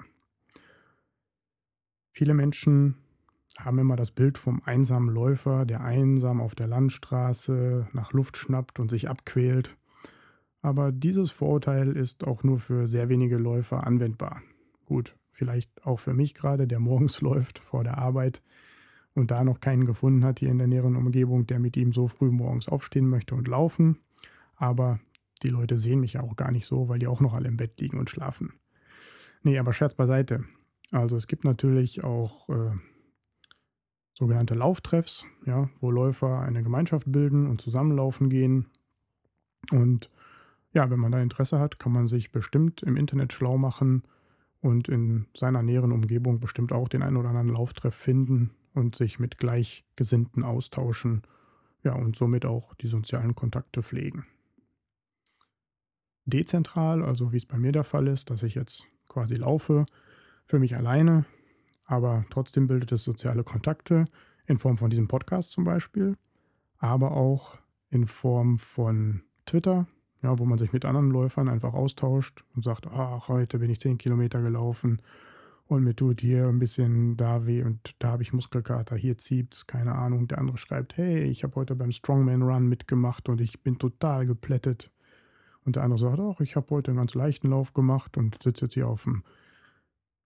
Viele 2.10 2.34
Menschen 2.34 2.96
haben 3.60 3.78
immer 3.78 3.96
das 3.96 4.10
Bild 4.10 4.40
vom 4.40 4.64
einsamen 4.66 5.14
Läufer, 5.14 5.68
der 5.68 5.82
einsam 5.82 6.42
auf 6.42 6.56
der 6.56 6.66
Landstraße 6.66 7.90
nach 7.94 8.12
Luft 8.14 8.38
schnappt 8.38 8.80
und 8.80 8.90
sich 8.90 9.08
abquält. 9.08 9.78
Aber 10.64 10.92
dieses 10.92 11.30
Vorurteil 11.30 11.96
ist 11.96 12.26
auch 12.26 12.42
nur 12.42 12.58
für 12.58 12.88
sehr 12.88 13.08
wenige 13.08 13.38
Läufer 13.38 13.86
anwendbar. 13.86 14.42
Gut, 14.86 15.16
vielleicht 15.30 15.86
auch 15.86 16.00
für 16.00 16.16
mich 16.16 16.34
gerade, 16.34 16.66
der 16.66 16.80
morgens 16.80 17.22
läuft 17.22 17.60
vor 17.60 17.84
der 17.84 18.00
Arbeit 18.00 18.42
und 19.14 19.30
da 19.30 19.44
noch 19.44 19.60
keinen 19.60 19.86
gefunden 19.86 20.26
hat 20.26 20.40
hier 20.40 20.50
in 20.50 20.58
der 20.58 20.66
näheren 20.66 20.96
Umgebung, 20.96 21.46
der 21.46 21.60
mit 21.60 21.78
ihm 21.78 21.94
so 21.94 22.08
früh 22.08 22.32
morgens 22.32 22.68
aufstehen 22.68 23.08
möchte 23.08 23.36
und 23.36 23.48
laufen. 23.48 24.00
Aber 24.56 25.00
die 25.46 25.52
Leute 25.52 25.78
sehen 25.78 26.00
mich 26.00 26.14
ja 26.14 26.22
auch 26.22 26.36
gar 26.36 26.52
nicht 26.52 26.66
so, 26.66 26.90
weil 26.90 27.00
die 27.00 27.08
auch 27.08 27.22
noch 27.22 27.34
alle 27.34 27.48
im 27.48 27.58
Bett 27.58 27.80
liegen 27.80 28.00
und 28.00 28.10
schlafen. 28.10 28.54
Nee, 29.44 29.60
aber 29.60 29.74
Scherz 29.74 29.94
beiseite. 29.94 30.44
Also 30.92 31.16
es 31.16 31.28
gibt 31.28 31.44
natürlich 31.44 32.04
auch 32.04 32.50
äh, 32.50 32.72
sogenannte 34.14 34.56
Lauftreffs, 34.56 35.26
ja, 35.46 35.70
wo 35.82 35.92
Läufer 35.92 36.40
eine 36.40 36.64
Gemeinschaft 36.64 37.12
bilden 37.12 37.48
und 37.48 37.62
zusammenlaufen 37.62 38.30
gehen. 38.30 38.68
Und 39.72 40.10
ja, 40.74 40.90
wenn 40.90 41.00
man 41.00 41.12
da 41.12 41.22
Interesse 41.22 41.60
hat, 41.60 41.80
kann 41.80 41.92
man 41.92 42.08
sich 42.08 42.32
bestimmt 42.32 42.82
im 42.82 42.98
Internet 42.98 43.34
schlau 43.34 43.58
machen 43.58 44.04
und 44.62 44.90
in 44.90 45.28
seiner 45.36 45.62
näheren 45.62 45.92
Umgebung 45.92 46.40
bestimmt 46.40 46.72
auch 46.72 46.90
den 46.90 47.04
einen 47.04 47.18
oder 47.18 47.30
anderen 47.30 47.50
Lauftreff 47.50 47.96
finden 47.96 48.52
und 48.74 48.96
sich 48.96 49.20
mit 49.20 49.38
Gleichgesinnten 49.38 50.44
austauschen. 50.44 51.22
Ja, 51.84 51.94
und 51.94 52.16
somit 52.16 52.46
auch 52.46 52.74
die 52.74 52.88
sozialen 52.88 53.36
Kontakte 53.36 53.84
pflegen. 53.84 54.26
Dezentral, 56.26 57.04
also 57.04 57.32
wie 57.32 57.38
es 57.38 57.46
bei 57.46 57.58
mir 57.58 57.72
der 57.72 57.84
Fall 57.84 58.08
ist, 58.08 58.30
dass 58.30 58.44
ich 58.44 58.56
jetzt 58.56 58.86
quasi 59.08 59.36
laufe, 59.36 59.86
für 60.46 60.60
mich 60.60 60.76
alleine, 60.76 61.26
aber 61.86 62.26
trotzdem 62.30 62.68
bildet 62.68 62.92
es 62.92 63.04
soziale 63.04 63.44
Kontakte 63.44 64.06
in 64.46 64.58
Form 64.58 64.78
von 64.78 64.90
diesem 64.90 65.08
Podcast 65.08 65.52
zum 65.52 65.64
Beispiel, 65.64 66.18
aber 66.78 67.12
auch 67.12 67.58
in 67.90 68.06
Form 68.06 68.58
von 68.58 69.22
Twitter, 69.46 69.88
ja, 70.22 70.38
wo 70.40 70.46
man 70.46 70.58
sich 70.58 70.74
mit 70.74 70.86
anderen 70.86 71.12
Läufern 71.12 71.50
einfach 71.50 71.74
austauscht 71.74 72.44
und 72.56 72.64
sagt, 72.64 72.88
ach, 72.88 73.28
heute 73.28 73.60
bin 73.60 73.70
ich 73.70 73.80
10 73.80 73.98
Kilometer 73.98 74.42
gelaufen 74.42 75.02
und 75.68 75.84
mir 75.84 75.96
tut 75.96 76.22
hier 76.22 76.48
ein 76.48 76.60
bisschen 76.60 77.18
da 77.18 77.46
weh 77.46 77.64
und 77.64 77.96
da 78.00 78.12
habe 78.12 78.24
ich 78.24 78.34
Muskelkater, 78.34 78.96
hier 78.96 79.18
zieht's, 79.18 79.66
keine 79.66 79.96
Ahnung. 79.96 80.28
Der 80.28 80.38
andere 80.38 80.58
schreibt, 80.58 80.98
hey, 80.98 81.24
ich 81.24 81.44
habe 81.44 81.56
heute 81.56 81.76
beim 81.76 81.92
Strongman 81.92 82.44
Run 82.44 82.68
mitgemacht 82.68 83.30
und 83.30 83.42
ich 83.42 83.62
bin 83.64 83.80
total 83.80 84.26
geplättet. 84.26 84.92
Und 85.66 85.76
der 85.76 85.84
andere 85.84 86.00
sagt, 86.00 86.20
ach, 86.20 86.40
ich 86.42 86.56
habe 86.56 86.70
heute 86.70 86.92
einen 86.92 87.00
ganz 87.00 87.16
leichten 87.16 87.50
Lauf 87.50 87.74
gemacht 87.74 88.18
und 88.18 88.42
sitze 88.42 88.66
jetzt 88.66 88.76
hier 88.76 88.88
auf, 88.88 89.04
dem, 89.04 89.24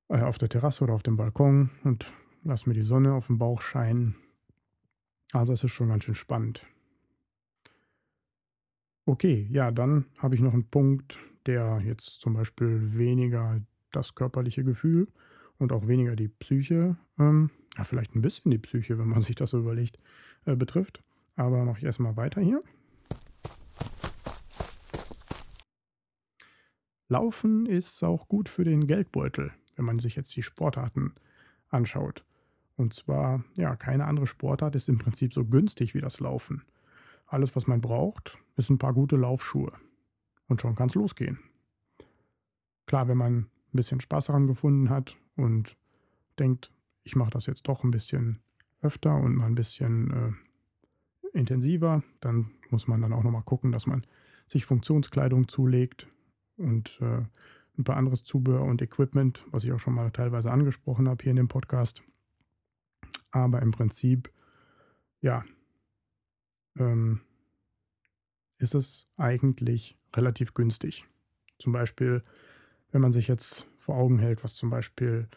äh, 0.10 0.22
auf 0.22 0.38
der 0.38 0.50
Terrasse 0.50 0.84
oder 0.84 0.94
auf 0.94 1.04
dem 1.04 1.16
Balkon 1.16 1.70
und 1.84 2.12
lass 2.44 2.66
mir 2.66 2.74
die 2.74 2.84
Sonne 2.84 3.14
auf 3.14 3.28
den 3.28 3.38
Bauch 3.38 3.62
scheinen. 3.62 4.16
Also 5.32 5.54
es 5.54 5.64
ist 5.64 5.72
schon 5.72 5.90
ganz 5.90 6.04
schön 6.04 6.16
spannend. 6.16 6.66
Okay, 9.06 9.48
ja, 9.52 9.72
dann 9.72 10.06
habe 10.18 10.36
ich 10.36 10.42
noch 10.42 10.54
einen 10.54 10.70
Punkt, 10.70 11.20
der 11.46 11.82
jetzt 11.84 12.22
zum 12.22 12.34
Beispiel 12.34 12.98
weniger 12.98 13.62
das 13.92 14.14
körperliche 14.14 14.64
Gefühl 14.64 15.08
und 15.58 15.72
auch 15.72 15.88
weniger 15.88 16.16
die 16.16 16.28
Psyche, 16.28 16.98
ähm, 17.18 17.50
ja, 17.78 17.84
vielleicht 17.86 18.16
ein 18.16 18.22
bisschen 18.22 18.52
die 18.52 18.58
Psyche, 18.58 19.00
wenn 19.00 19.08
man 19.08 19.22
sich 19.24 19.36
das 19.36 19.52
so 19.52 19.60
überlegt, 19.60 19.98
äh, 20.46 20.56
betrifft. 20.56 21.02
Aber 21.36 21.64
mache 21.64 21.80
ich 21.80 21.86
erstmal 21.86 22.18
weiter 22.18 22.42
hier. 22.42 22.62
Laufen 27.12 27.66
ist 27.66 28.04
auch 28.04 28.28
gut 28.28 28.50
für 28.50 28.64
den 28.64 28.86
Geldbeutel, 28.86 29.52
wenn 29.76 29.86
man 29.86 29.98
sich 29.98 30.16
jetzt 30.16 30.36
die 30.36 30.44
Sportarten 30.44 31.16
anschaut. 31.70 32.24
Und 32.78 32.94
zwar, 32.94 33.44
ja, 33.58 33.76
keine 33.76 34.06
andere 34.06 34.28
Sportart 34.28 34.76
ist 34.76 34.90
im 34.90 35.00
Prinzip 35.00 35.34
so 35.34 35.44
günstig 35.44 35.96
wie 35.96 36.02
das 36.02 36.20
Laufen. 36.20 36.62
Alles, 37.26 37.56
was 37.56 37.66
man 37.66 37.82
braucht, 37.82 38.38
ist 38.58 38.70
ein 38.70 38.78
paar 38.78 38.94
gute 38.94 39.16
Laufschuhe. 39.16 39.74
Und 40.48 40.62
schon 40.62 40.76
kann 40.76 40.90
es 40.90 40.96
losgehen. 40.96 41.40
Klar, 42.86 43.08
wenn 43.08 43.18
man 43.18 43.38
ein 43.38 43.50
bisschen 43.74 44.02
Spaß 44.02 44.28
daran 44.28 44.46
gefunden 44.46 44.92
hat 44.92 45.18
und 45.36 45.78
denkt, 46.38 46.72
ich 47.04 47.16
mache 47.16 47.32
das 47.32 47.48
jetzt 47.48 47.68
doch 47.68 47.84
ein 47.84 47.92
bisschen 47.92 48.40
öfter 48.82 49.16
und 49.16 49.36
mal 49.36 49.48
ein 49.48 49.56
bisschen 49.56 50.12
äh, 51.34 51.38
intensiver, 51.38 52.04
dann 52.22 52.52
muss 52.70 52.88
man 52.88 53.02
dann 53.02 53.14
auch 53.14 53.24
nochmal 53.24 53.44
gucken, 53.44 53.72
dass 53.72 53.88
man 53.88 54.06
sich 54.46 54.66
Funktionskleidung 54.66 55.48
zulegt 55.48 56.08
und 56.60 57.00
äh, 57.02 57.24
ein 57.78 57.84
paar 57.84 57.98
anderes 57.98 58.24
Zubehör 58.24 58.64
und 58.64 58.82
Equipment, 58.82 59.46
was 59.52 59.64
ich 59.64 59.72
auch 59.72 59.80
schon 59.80 59.94
mal 59.94 60.12
teilweise 60.12 60.52
angesprochen 60.52 61.08
habe 61.08 61.24
hier 61.24 61.32
in 61.32 61.38
dem 61.38 61.48
Podcast. 61.48 62.04
Aber 63.32 63.62
im 63.62 63.72
Prinzip, 63.72 64.32
ja, 65.22 65.44
ähm, 66.78 67.22
ist 68.58 68.76
es 68.76 69.08
eigentlich 69.16 69.98
relativ 70.16 70.54
günstig. 70.54 71.06
Zum 71.58 71.72
Beispiel, 71.72 72.24
wenn 72.92 73.02
man 73.02 73.14
sich 73.14 73.28
jetzt 73.28 73.68
vor 73.78 73.96
Augen 73.96 74.20
hält, 74.20 74.44
was 74.44 74.56
zum 74.56 74.70
Beispiel 74.70 75.28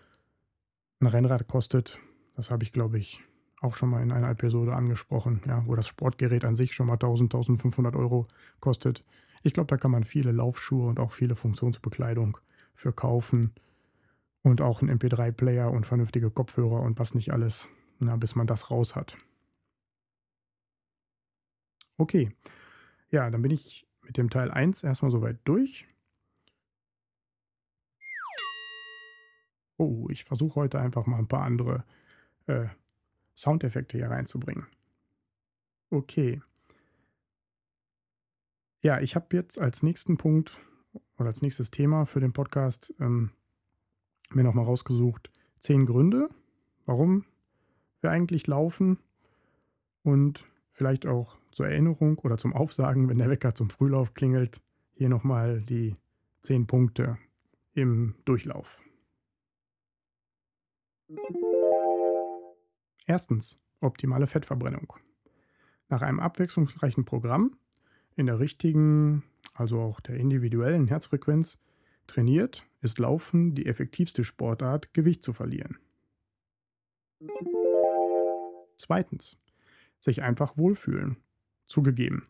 ein 1.01 1.07
Rennrad 1.07 1.47
kostet, 1.47 1.99
das 2.35 2.51
habe 2.51 2.65
ich, 2.65 2.73
glaube 2.73 2.99
ich, 2.99 3.21
auch 3.61 3.77
schon 3.77 3.91
mal 3.91 4.03
in 4.03 4.11
einer 4.11 4.31
Episode 4.31 4.75
angesprochen, 4.75 5.41
ja, 5.47 5.65
wo 5.67 5.77
das 5.77 5.87
Sportgerät 5.87 6.45
an 6.45 6.57
sich 6.57 6.75
schon 6.75 6.87
mal 6.89 6.95
1000, 6.95 7.33
1500 7.33 7.95
Euro 7.95 8.27
kostet. 8.59 9.05
Ich 9.43 9.53
glaube, 9.53 9.69
da 9.69 9.77
kann 9.77 9.91
man 9.91 10.05
viele 10.05 10.33
Laufschuhe 10.33 10.89
und 10.89 11.01
auch 11.01 11.13
viele 11.13 11.35
Funktionsbekleidung 11.35 12.39
für 12.75 12.93
kaufen 12.93 13.53
und 14.43 14.61
auch 14.61 14.81
einen 14.81 14.99
MP3-Player 14.99 15.71
und 15.71 15.87
vernünftige 15.87 16.31
Kopfhörer 16.31 16.81
und 16.81 16.99
was 16.99 17.15
nicht 17.15 17.33
alles, 17.33 17.69
na, 17.99 18.17
bis 18.17 18.35
man 18.35 18.47
das 18.47 18.71
raus 18.71 18.97
hat. 18.97 19.17
Okay, 21.97 22.35
ja, 23.11 23.31
dann 23.31 23.43
bin 23.43 23.51
ich 23.51 23.87
mit 24.03 24.17
dem 24.17 24.31
Teil 24.31 24.51
1 24.51 24.83
erstmal 24.83 25.11
soweit 25.11 25.39
durch. 25.45 25.87
Oh, 29.77 30.09
ich 30.11 30.25
versuche 30.25 30.57
heute 30.57 30.81
einfach 30.81 31.07
mal 31.07 31.19
ein 31.19 31.29
paar 31.29 31.43
andere 31.43 31.85
äh, 32.47 32.69
Soundeffekte 33.35 33.99
hier 33.99 34.11
reinzubringen. 34.11 34.67
Okay. 35.91 36.41
Ja, 38.85 39.01
ich 39.01 39.15
habe 39.15 39.37
jetzt 39.37 39.61
als 39.61 39.85
nächsten 39.85 40.17
Punkt 40.17 40.59
oder 41.17 41.29
als 41.29 41.41
nächstes 41.41 41.71
Thema 41.71 42.05
für 42.05 42.19
den 42.19 42.33
Podcast 42.33 42.93
ähm, 42.99 43.31
mir 44.31 44.43
nochmal 44.43 44.65
rausgesucht, 44.65 45.31
zehn 45.61 45.87
Gründe, 45.87 46.29
warum 46.85 47.25
wir 48.01 48.11
eigentlich 48.11 48.49
laufen 48.49 48.99
und 50.03 50.45
vielleicht 50.73 51.07
auch 51.07 51.37
zur 51.53 51.69
Erinnerung 51.69 52.19
oder 52.19 52.39
zum 52.39 52.53
Aufsagen, 52.55 53.09
wenn 53.09 53.19
der 53.19 53.31
Wecker 53.31 53.55
zum 53.55 53.71
Frühlauf 53.71 54.15
klingelt, 54.15 54.61
hier 54.95 55.09
nochmal 55.09 55.61
die 55.61 55.95
zehn 56.43 56.67
Punkte 56.67 57.19
im 57.75 58.17
Durchlauf. 58.25 58.83
Erstens, 63.07 63.61
optimale 63.81 64.27
Fettverbrennung. 64.27 64.93
Nach 65.89 66.03
einem 66.03 66.19
abwechslungsreichen 66.19 67.05
Programm 67.05 67.57
in 68.17 68.27
der 68.27 68.41
richtigen, 68.41 69.23
also 69.55 69.81
auch 69.81 70.01
der 70.01 70.17
individuellen 70.17 70.87
Herzfrequenz 70.87 71.59
trainiert, 72.07 72.65
ist 72.81 72.99
Laufen 72.99 73.55
die 73.55 73.67
effektivste 73.67 74.25
Sportart, 74.25 74.93
Gewicht 74.95 75.23
zu 75.23 75.33
verlieren. 75.33 75.79
Zweitens, 78.77 79.37
sich 80.01 80.23
einfach 80.23 80.57
wohlfühlen. 80.57 81.17
Zugegeben, 81.67 82.27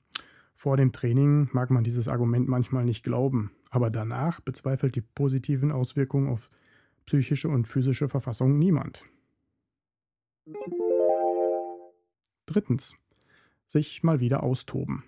vor 0.55 0.77
dem 0.77 0.92
Training 0.92 1.49
mag 1.53 1.71
man 1.71 1.83
dieses 1.83 2.07
Argument 2.07 2.47
manchmal 2.49 2.85
nicht 2.85 3.03
glauben, 3.03 3.51
aber 3.71 3.90
danach 3.90 4.40
bezweifelt 4.40 4.95
die 4.95 5.01
positiven 5.01 5.73
Auswirkungen 5.73 6.29
auf 6.29 6.51
psychische 7.07 7.49
und 7.49 7.66
physische 7.66 8.09
Verfassung 8.09 8.59
niemand. 8.59 9.05
Drittens, 12.47 12.95
sich 13.66 14.03
mal 14.03 14.21
wieder 14.21 14.42
austoben. 14.42 15.05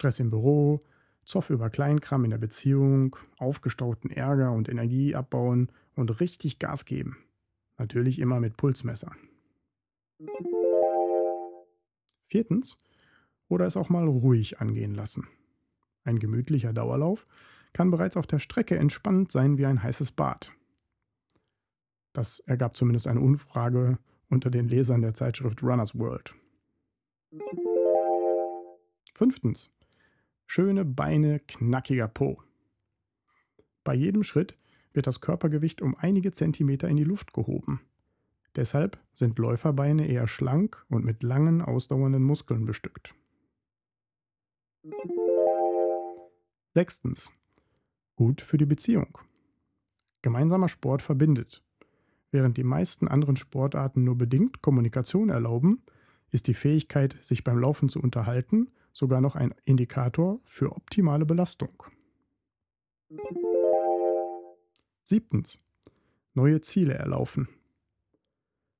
Stress 0.00 0.18
im 0.18 0.30
Büro, 0.30 0.82
Zoff 1.26 1.50
über 1.50 1.68
Kleinkram 1.68 2.24
in 2.24 2.30
der 2.30 2.38
Beziehung, 2.38 3.16
aufgestauten 3.36 4.10
Ärger 4.10 4.50
und 4.50 4.70
Energie 4.70 5.14
abbauen 5.14 5.70
und 5.94 6.20
richtig 6.20 6.58
Gas 6.58 6.86
geben. 6.86 7.18
Natürlich 7.76 8.18
immer 8.18 8.40
mit 8.40 8.56
Pulsmesser. 8.56 9.12
Viertens, 12.24 12.78
oder 13.48 13.66
es 13.66 13.76
auch 13.76 13.90
mal 13.90 14.08
ruhig 14.08 14.58
angehen 14.58 14.94
lassen. 14.94 15.28
Ein 16.04 16.18
gemütlicher 16.18 16.72
Dauerlauf 16.72 17.26
kann 17.74 17.90
bereits 17.90 18.16
auf 18.16 18.26
der 18.26 18.38
Strecke 18.38 18.78
entspannend 18.78 19.30
sein 19.30 19.58
wie 19.58 19.66
ein 19.66 19.82
heißes 19.82 20.12
Bad. 20.12 20.50
Das 22.14 22.38
ergab 22.40 22.74
zumindest 22.74 23.06
eine 23.06 23.20
Umfrage 23.20 23.98
unter 24.30 24.50
den 24.50 24.66
Lesern 24.66 25.02
der 25.02 25.12
Zeitschrift 25.12 25.62
Runners 25.62 25.98
World. 25.98 26.34
Fünftens. 29.12 29.68
Schöne 30.52 30.84
Beine, 30.84 31.38
knackiger 31.38 32.08
Po. 32.08 32.42
Bei 33.84 33.94
jedem 33.94 34.24
Schritt 34.24 34.58
wird 34.92 35.06
das 35.06 35.20
Körpergewicht 35.20 35.80
um 35.80 35.94
einige 35.96 36.32
Zentimeter 36.32 36.88
in 36.88 36.96
die 36.96 37.04
Luft 37.04 37.32
gehoben. 37.32 37.82
Deshalb 38.56 38.98
sind 39.12 39.38
Läuferbeine 39.38 40.08
eher 40.08 40.26
schlank 40.26 40.84
und 40.88 41.04
mit 41.04 41.22
langen, 41.22 41.62
ausdauernden 41.62 42.24
Muskeln 42.24 42.64
bestückt. 42.64 43.14
Sechstens. 46.74 47.30
Gut 48.16 48.40
für 48.40 48.58
die 48.58 48.66
Beziehung. 48.66 49.18
Gemeinsamer 50.20 50.68
Sport 50.68 51.00
verbindet. 51.00 51.62
Während 52.32 52.56
die 52.56 52.64
meisten 52.64 53.06
anderen 53.06 53.36
Sportarten 53.36 54.02
nur 54.02 54.18
bedingt 54.18 54.62
Kommunikation 54.62 55.28
erlauben, 55.28 55.84
ist 56.32 56.48
die 56.48 56.54
Fähigkeit, 56.54 57.18
sich 57.20 57.44
beim 57.44 57.60
Laufen 57.60 57.88
zu 57.88 58.00
unterhalten, 58.00 58.68
sogar 58.92 59.20
noch 59.20 59.36
ein 59.36 59.54
Indikator 59.64 60.40
für 60.44 60.72
optimale 60.72 61.26
Belastung. 61.26 61.84
Siebtens. 65.02 65.58
Neue 66.34 66.60
Ziele 66.60 66.94
erlaufen. 66.94 67.48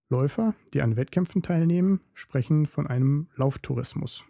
Läufer, 0.09 0.55
die 0.73 0.83
an 0.83 0.97
Wettkämpfen 0.97 1.43
teilnehmen, 1.43 2.01
sprechen 2.15 2.67
von 2.67 2.87
einem 2.87 3.29
Lauftourismus. 3.37 4.25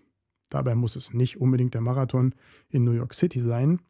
Dabei 0.50 0.74
muss 0.74 0.96
es 0.96 1.12
nicht 1.12 1.40
unbedingt 1.40 1.74
der 1.74 1.80
Marathon 1.80 2.34
in 2.68 2.84
New 2.84 2.92
York 2.92 3.14
City 3.14 3.40
sein. 3.40 3.80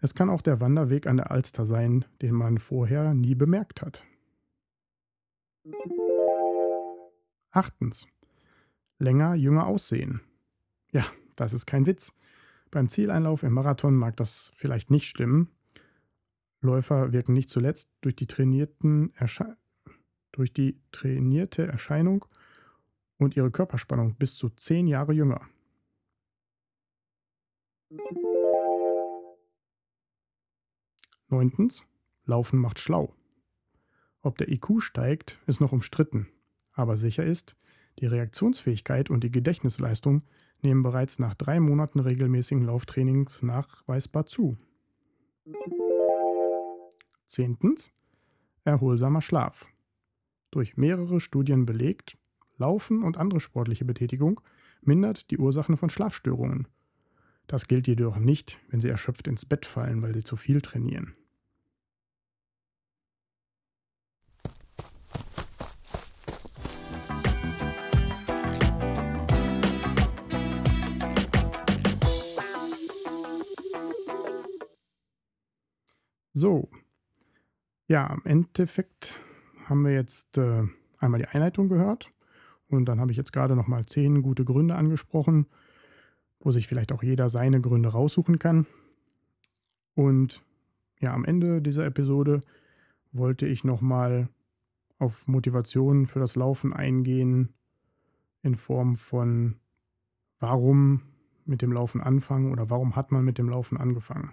Es 0.00 0.14
kann 0.14 0.30
auch 0.30 0.42
der 0.42 0.60
Wanderweg 0.60 1.06
an 1.06 1.16
der 1.16 1.30
Alster 1.30 1.64
sein, 1.64 2.04
den 2.20 2.34
man 2.34 2.58
vorher 2.58 3.14
nie 3.14 3.34
bemerkt 3.34 3.82
hat. 3.82 4.04
Achtens. 7.50 8.06
Länger, 8.98 9.34
jünger 9.34 9.66
aussehen. 9.66 10.20
Ja, 10.90 11.04
das 11.36 11.52
ist 11.52 11.66
kein 11.66 11.86
Witz. 11.86 12.12
Beim 12.70 12.88
Zieleinlauf 12.88 13.42
im 13.42 13.52
Marathon 13.52 13.94
mag 13.94 14.16
das 14.16 14.52
vielleicht 14.54 14.90
nicht 14.90 15.06
stimmen. 15.06 15.50
Läufer 16.60 17.12
wirken 17.12 17.32
nicht 17.32 17.50
zuletzt 17.50 17.90
durch 18.00 18.16
die, 18.16 18.26
durch 20.32 20.52
die 20.52 20.80
trainierte 20.92 21.66
Erscheinung 21.66 22.24
und 23.18 23.36
ihre 23.36 23.50
Körperspannung 23.50 24.14
bis 24.14 24.36
zu 24.36 24.48
zehn 24.48 24.86
Jahre 24.86 25.12
jünger. 25.12 25.42
Neuntens, 31.28 31.84
Laufen 32.24 32.58
macht 32.58 32.78
schlau. 32.78 33.14
Ob 34.22 34.38
der 34.38 34.48
IQ 34.48 34.80
steigt, 34.80 35.40
ist 35.46 35.60
noch 35.60 35.72
umstritten, 35.72 36.28
aber 36.72 36.96
sicher 36.96 37.24
ist, 37.24 37.56
die 37.98 38.06
Reaktionsfähigkeit 38.06 39.10
und 39.10 39.24
die 39.24 39.32
Gedächtnisleistung 39.32 40.22
nehmen 40.62 40.82
bereits 40.82 41.18
nach 41.18 41.34
drei 41.34 41.60
Monaten 41.60 42.00
regelmäßigen 42.00 42.64
Lauftrainings 42.64 43.42
nachweisbar 43.42 44.26
zu. 44.26 44.56
Zehntens. 47.26 47.90
Erholsamer 48.64 49.22
Schlaf. 49.22 49.66
Durch 50.50 50.76
mehrere 50.76 51.20
Studien 51.20 51.66
belegt, 51.66 52.16
Laufen 52.58 53.02
und 53.02 53.16
andere 53.16 53.40
sportliche 53.40 53.84
Betätigung 53.84 54.40
mindert 54.82 55.30
die 55.30 55.38
Ursachen 55.38 55.76
von 55.76 55.90
Schlafstörungen. 55.90 56.68
Das 57.46 57.66
gilt 57.66 57.88
jedoch 57.88 58.18
nicht, 58.18 58.58
wenn 58.68 58.80
Sie 58.80 58.88
erschöpft 58.88 59.26
ins 59.26 59.44
Bett 59.44 59.66
fallen, 59.66 60.02
weil 60.02 60.14
Sie 60.14 60.22
zu 60.22 60.36
viel 60.36 60.60
trainieren. 60.60 61.14
So, 76.42 76.68
ja, 77.86 78.12
im 78.12 78.22
Endeffekt 78.24 79.16
haben 79.66 79.84
wir 79.84 79.92
jetzt 79.92 80.38
äh, 80.38 80.64
einmal 80.98 81.20
die 81.20 81.28
Einleitung 81.28 81.68
gehört 81.68 82.10
und 82.66 82.86
dann 82.86 82.98
habe 82.98 83.12
ich 83.12 83.16
jetzt 83.16 83.32
gerade 83.32 83.54
nochmal 83.54 83.86
zehn 83.86 84.22
gute 84.22 84.44
Gründe 84.44 84.74
angesprochen, 84.74 85.46
wo 86.40 86.50
sich 86.50 86.66
vielleicht 86.66 86.90
auch 86.90 87.04
jeder 87.04 87.28
seine 87.28 87.60
Gründe 87.60 87.90
raussuchen 87.90 88.40
kann. 88.40 88.66
Und 89.94 90.42
ja, 90.98 91.14
am 91.14 91.24
Ende 91.24 91.62
dieser 91.62 91.86
Episode 91.86 92.40
wollte 93.12 93.46
ich 93.46 93.62
nochmal 93.62 94.28
auf 94.98 95.28
Motivation 95.28 96.06
für 96.06 96.18
das 96.18 96.34
Laufen 96.34 96.72
eingehen 96.72 97.54
in 98.42 98.56
Form 98.56 98.96
von 98.96 99.60
warum 100.40 101.02
mit 101.44 101.62
dem 101.62 101.72
Laufen 101.72 102.00
anfangen 102.00 102.50
oder 102.50 102.68
warum 102.68 102.96
hat 102.96 103.12
man 103.12 103.24
mit 103.24 103.38
dem 103.38 103.48
Laufen 103.48 103.76
angefangen. 103.76 104.32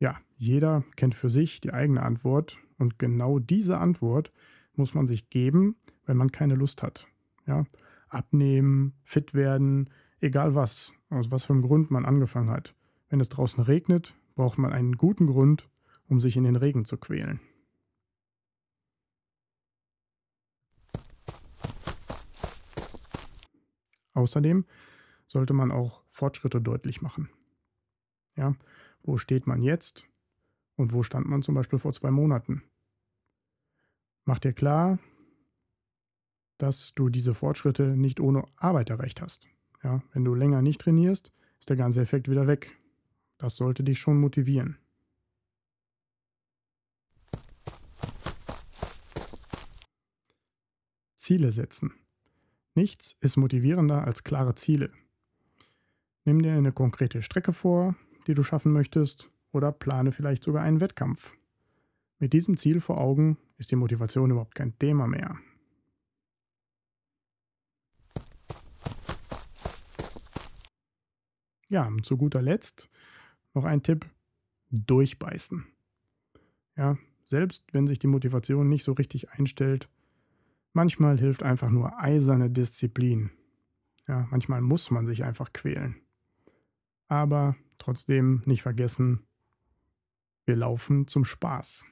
Ja, 0.00 0.18
jeder 0.36 0.82
kennt 0.96 1.14
für 1.14 1.28
sich 1.28 1.60
die 1.60 1.72
eigene 1.72 2.02
Antwort 2.02 2.58
und 2.78 2.98
genau 2.98 3.38
diese 3.38 3.78
Antwort 3.78 4.32
muss 4.74 4.94
man 4.94 5.06
sich 5.06 5.28
geben, 5.28 5.76
wenn 6.06 6.16
man 6.16 6.32
keine 6.32 6.54
Lust 6.54 6.82
hat. 6.82 7.06
Ja, 7.46 7.66
abnehmen, 8.08 8.94
fit 9.04 9.34
werden, 9.34 9.90
egal 10.20 10.54
was, 10.54 10.92
aus 11.10 11.30
was 11.30 11.44
für 11.44 11.52
einem 11.52 11.62
Grund 11.62 11.90
man 11.90 12.06
angefangen 12.06 12.50
hat. 12.50 12.74
Wenn 13.10 13.20
es 13.20 13.28
draußen 13.28 13.62
regnet, 13.62 14.14
braucht 14.36 14.56
man 14.56 14.72
einen 14.72 14.96
guten 14.96 15.26
Grund, 15.26 15.68
um 16.08 16.18
sich 16.18 16.36
in 16.36 16.44
den 16.44 16.56
Regen 16.56 16.86
zu 16.86 16.96
quälen. 16.96 17.40
Außerdem 24.14 24.64
sollte 25.28 25.52
man 25.52 25.70
auch 25.70 26.02
Fortschritte 26.08 26.60
deutlich 26.60 27.02
machen. 27.02 27.28
Ja, 28.36 28.54
wo 29.02 29.18
steht 29.18 29.46
man 29.46 29.62
jetzt 29.62 30.04
und 30.76 30.92
wo 30.92 31.02
stand 31.02 31.26
man 31.26 31.42
zum 31.42 31.54
Beispiel 31.54 31.78
vor 31.78 31.92
zwei 31.92 32.10
Monaten? 32.10 32.62
Mach 34.24 34.38
dir 34.38 34.52
klar, 34.52 34.98
dass 36.58 36.94
du 36.94 37.08
diese 37.08 37.34
Fortschritte 37.34 37.96
nicht 37.96 38.20
ohne 38.20 38.44
Arbeit 38.56 38.90
erreicht 38.90 39.22
hast. 39.22 39.48
Ja, 39.82 40.02
wenn 40.12 40.24
du 40.24 40.34
länger 40.34 40.62
nicht 40.62 40.80
trainierst, 40.82 41.32
ist 41.58 41.70
der 41.70 41.76
ganze 41.76 42.00
Effekt 42.00 42.28
wieder 42.28 42.46
weg. 42.46 42.78
Das 43.38 43.56
sollte 43.56 43.82
dich 43.82 43.98
schon 43.98 44.20
motivieren. 44.20 44.76
Ziele 51.16 51.52
setzen. 51.52 51.94
Nichts 52.74 53.16
ist 53.20 53.36
motivierender 53.36 54.04
als 54.04 54.24
klare 54.24 54.54
Ziele. 54.54 54.90
Nimm 56.24 56.42
dir 56.42 56.52
eine 56.52 56.72
konkrete 56.72 57.22
Strecke 57.22 57.52
vor, 57.52 57.94
die 58.30 58.34
du 58.34 58.44
schaffen 58.44 58.72
möchtest, 58.72 59.28
oder 59.52 59.72
plane 59.72 60.12
vielleicht 60.12 60.44
sogar 60.44 60.62
einen 60.62 60.80
Wettkampf. 60.80 61.34
Mit 62.20 62.32
diesem 62.32 62.56
Ziel 62.56 62.80
vor 62.80 62.98
Augen 62.98 63.38
ist 63.56 63.72
die 63.72 63.76
Motivation 63.76 64.30
überhaupt 64.30 64.54
kein 64.54 64.78
Thema 64.78 65.08
mehr. 65.08 65.36
Ja, 71.68 71.90
zu 72.02 72.16
guter 72.16 72.40
Letzt 72.40 72.88
noch 73.52 73.64
ein 73.64 73.82
Tipp: 73.82 74.06
durchbeißen. 74.70 75.66
Ja, 76.76 76.98
selbst 77.24 77.64
wenn 77.72 77.88
sich 77.88 77.98
die 77.98 78.06
Motivation 78.06 78.68
nicht 78.68 78.84
so 78.84 78.92
richtig 78.92 79.30
einstellt, 79.30 79.88
manchmal 80.72 81.18
hilft 81.18 81.42
einfach 81.42 81.70
nur 81.70 81.98
eiserne 81.98 82.48
Disziplin. 82.48 83.30
Ja, 84.06 84.28
manchmal 84.30 84.60
muss 84.60 84.92
man 84.92 85.06
sich 85.06 85.24
einfach 85.24 85.52
quälen. 85.52 85.96
Aber 87.08 87.56
trotzdem 87.80 88.42
nicht 88.46 88.62
vergessen, 88.62 89.26
wir 90.46 90.56
laufen 90.56 91.06
zum 91.06 91.24
Spaß. 91.24 91.84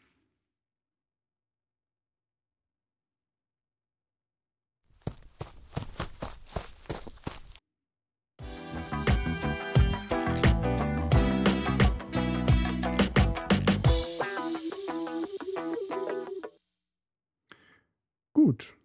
Gut. 18.33 18.77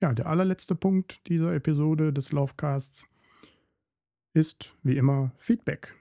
Ja, 0.00 0.12
der 0.12 0.26
allerletzte 0.26 0.76
Punkt 0.76 1.26
dieser 1.26 1.52
Episode 1.52 2.12
des 2.12 2.30
Laufcasts 2.30 3.06
ist 4.34 4.72
wie 4.84 4.96
immer 4.96 5.32
Feedback. 5.36 5.97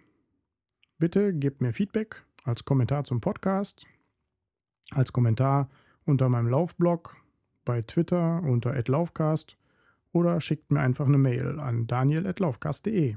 Bitte 0.99 1.31
gebt 1.31 1.62
mir 1.62 1.73
Feedback 1.73 2.25
als 2.43 2.65
Kommentar 2.65 3.03
zum 3.03 3.21
Podcast, 3.21 3.86
als 4.89 5.13
Kommentar 5.13 5.69
unter 6.05 6.27
meinem 6.27 6.47
Laufblog, 6.47 7.15
bei 7.65 7.83
Twitter 7.83 8.41
unter 8.41 8.73
@laufcast 8.88 9.57
oder 10.12 10.41
schickt 10.41 10.71
mir 10.71 10.79
einfach 10.79 11.05
eine 11.05 11.19
Mail 11.19 11.60
an 11.60 11.86
daniel@laufcast.de. 11.86 13.15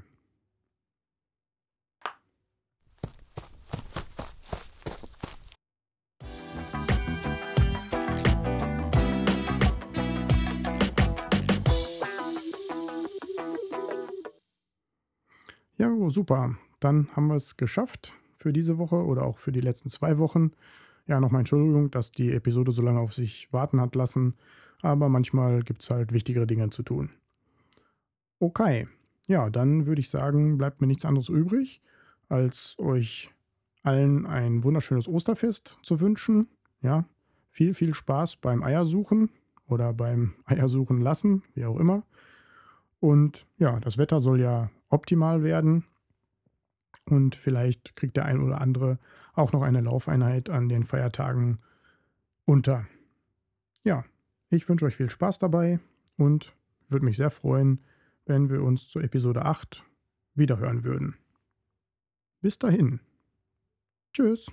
Ja, 15.79 16.11
super. 16.11 16.59
Dann 16.81 17.09
haben 17.14 17.29
wir 17.29 17.37
es 17.37 17.57
geschafft 17.57 18.14
für 18.37 18.53
diese 18.53 18.79
Woche 18.79 18.97
oder 18.97 19.25
auch 19.25 19.38
für 19.38 19.53
die 19.53 19.61
letzten 19.61 19.90
zwei 19.90 20.19
Wochen. 20.19 20.53
Ja, 21.07 21.21
nochmal 21.21 21.40
Entschuldigung, 21.40 21.90
dass 21.90 22.11
die 22.11 22.33
Episode 22.33 22.73
so 22.73 22.83
lange 22.83 23.01
auf 23.01 23.14
sich 23.14 23.53
warten 23.53 23.81
hat 23.81 23.95
lassen, 23.95 24.35
aber 24.83 25.09
manchmal 25.09 25.62
gibt 25.62 25.83
es 25.83 25.90
halt 25.90 26.12
wichtigere 26.12 26.47
Dinge 26.47 26.71
zu 26.71 26.83
tun. 26.83 27.11
Okay, 28.38 28.88
ja, 29.29 29.51
dann 29.51 29.87
würde 29.87 30.01
ich 30.01 30.09
sagen, 30.09 30.57
bleibt 30.57 30.81
mir 30.81 30.87
nichts 30.87 31.05
anderes 31.05 31.29
übrig, 31.29 31.83
als 32.29 32.77
euch 32.79 33.31
allen 33.83 34.27
ein 34.27 34.64
wunderschönes 34.64 35.09
Osterfest 35.09 35.79
zu 35.83 36.01
wünschen. 36.01 36.49
Ja, 36.81 37.05
viel, 37.51 37.75
viel 37.75 37.95
Spaß 37.95 38.37
beim 38.37 38.62
Eiersuchen 38.62 39.31
oder 39.69 39.93
beim 39.93 40.35
Eiersuchen 40.47 41.01
lassen, 41.01 41.43
wie 41.55 41.64
auch 41.64 41.79
immer. 41.79 42.03
Und 42.99 43.47
ja, 43.59 43.81
das 43.81 43.99
Wetter 43.99 44.21
soll 44.21 44.40
ja 44.40 44.71
optimal 44.88 45.43
werden. 45.43 45.85
Und 47.05 47.35
vielleicht 47.35 47.97
kriegt 47.97 48.17
der 48.17 48.25
ein 48.25 48.41
oder 48.41 48.61
andere 48.61 48.99
auch 49.35 49.53
noch 49.53 49.63
eine 49.63 49.81
Laufeinheit 49.81 50.51
an 50.51 50.69
den 50.69 50.85
Feiertagen 50.85 51.59
unter. 52.45 52.87
Ja, 53.83 54.05
ich 54.49 54.69
wünsche 54.69 54.85
euch 54.85 54.97
viel 54.97 55.11
Spaß 55.11 55.39
dabei 55.39 55.81
und 56.17 56.55
würde 56.89 57.05
mich 57.05 57.17
sehr 57.17 57.31
freuen, 57.31 57.81
wenn 58.27 58.51
wir 58.51 58.63
uns 58.63 58.89
zur 58.89 59.03
Episode 59.03 59.45
8 59.45 59.85
wiederhören 60.35 60.85
würden. 60.85 61.17
Bis 62.41 62.59
dahin. 62.59 63.01
Tschüss. 64.13 64.51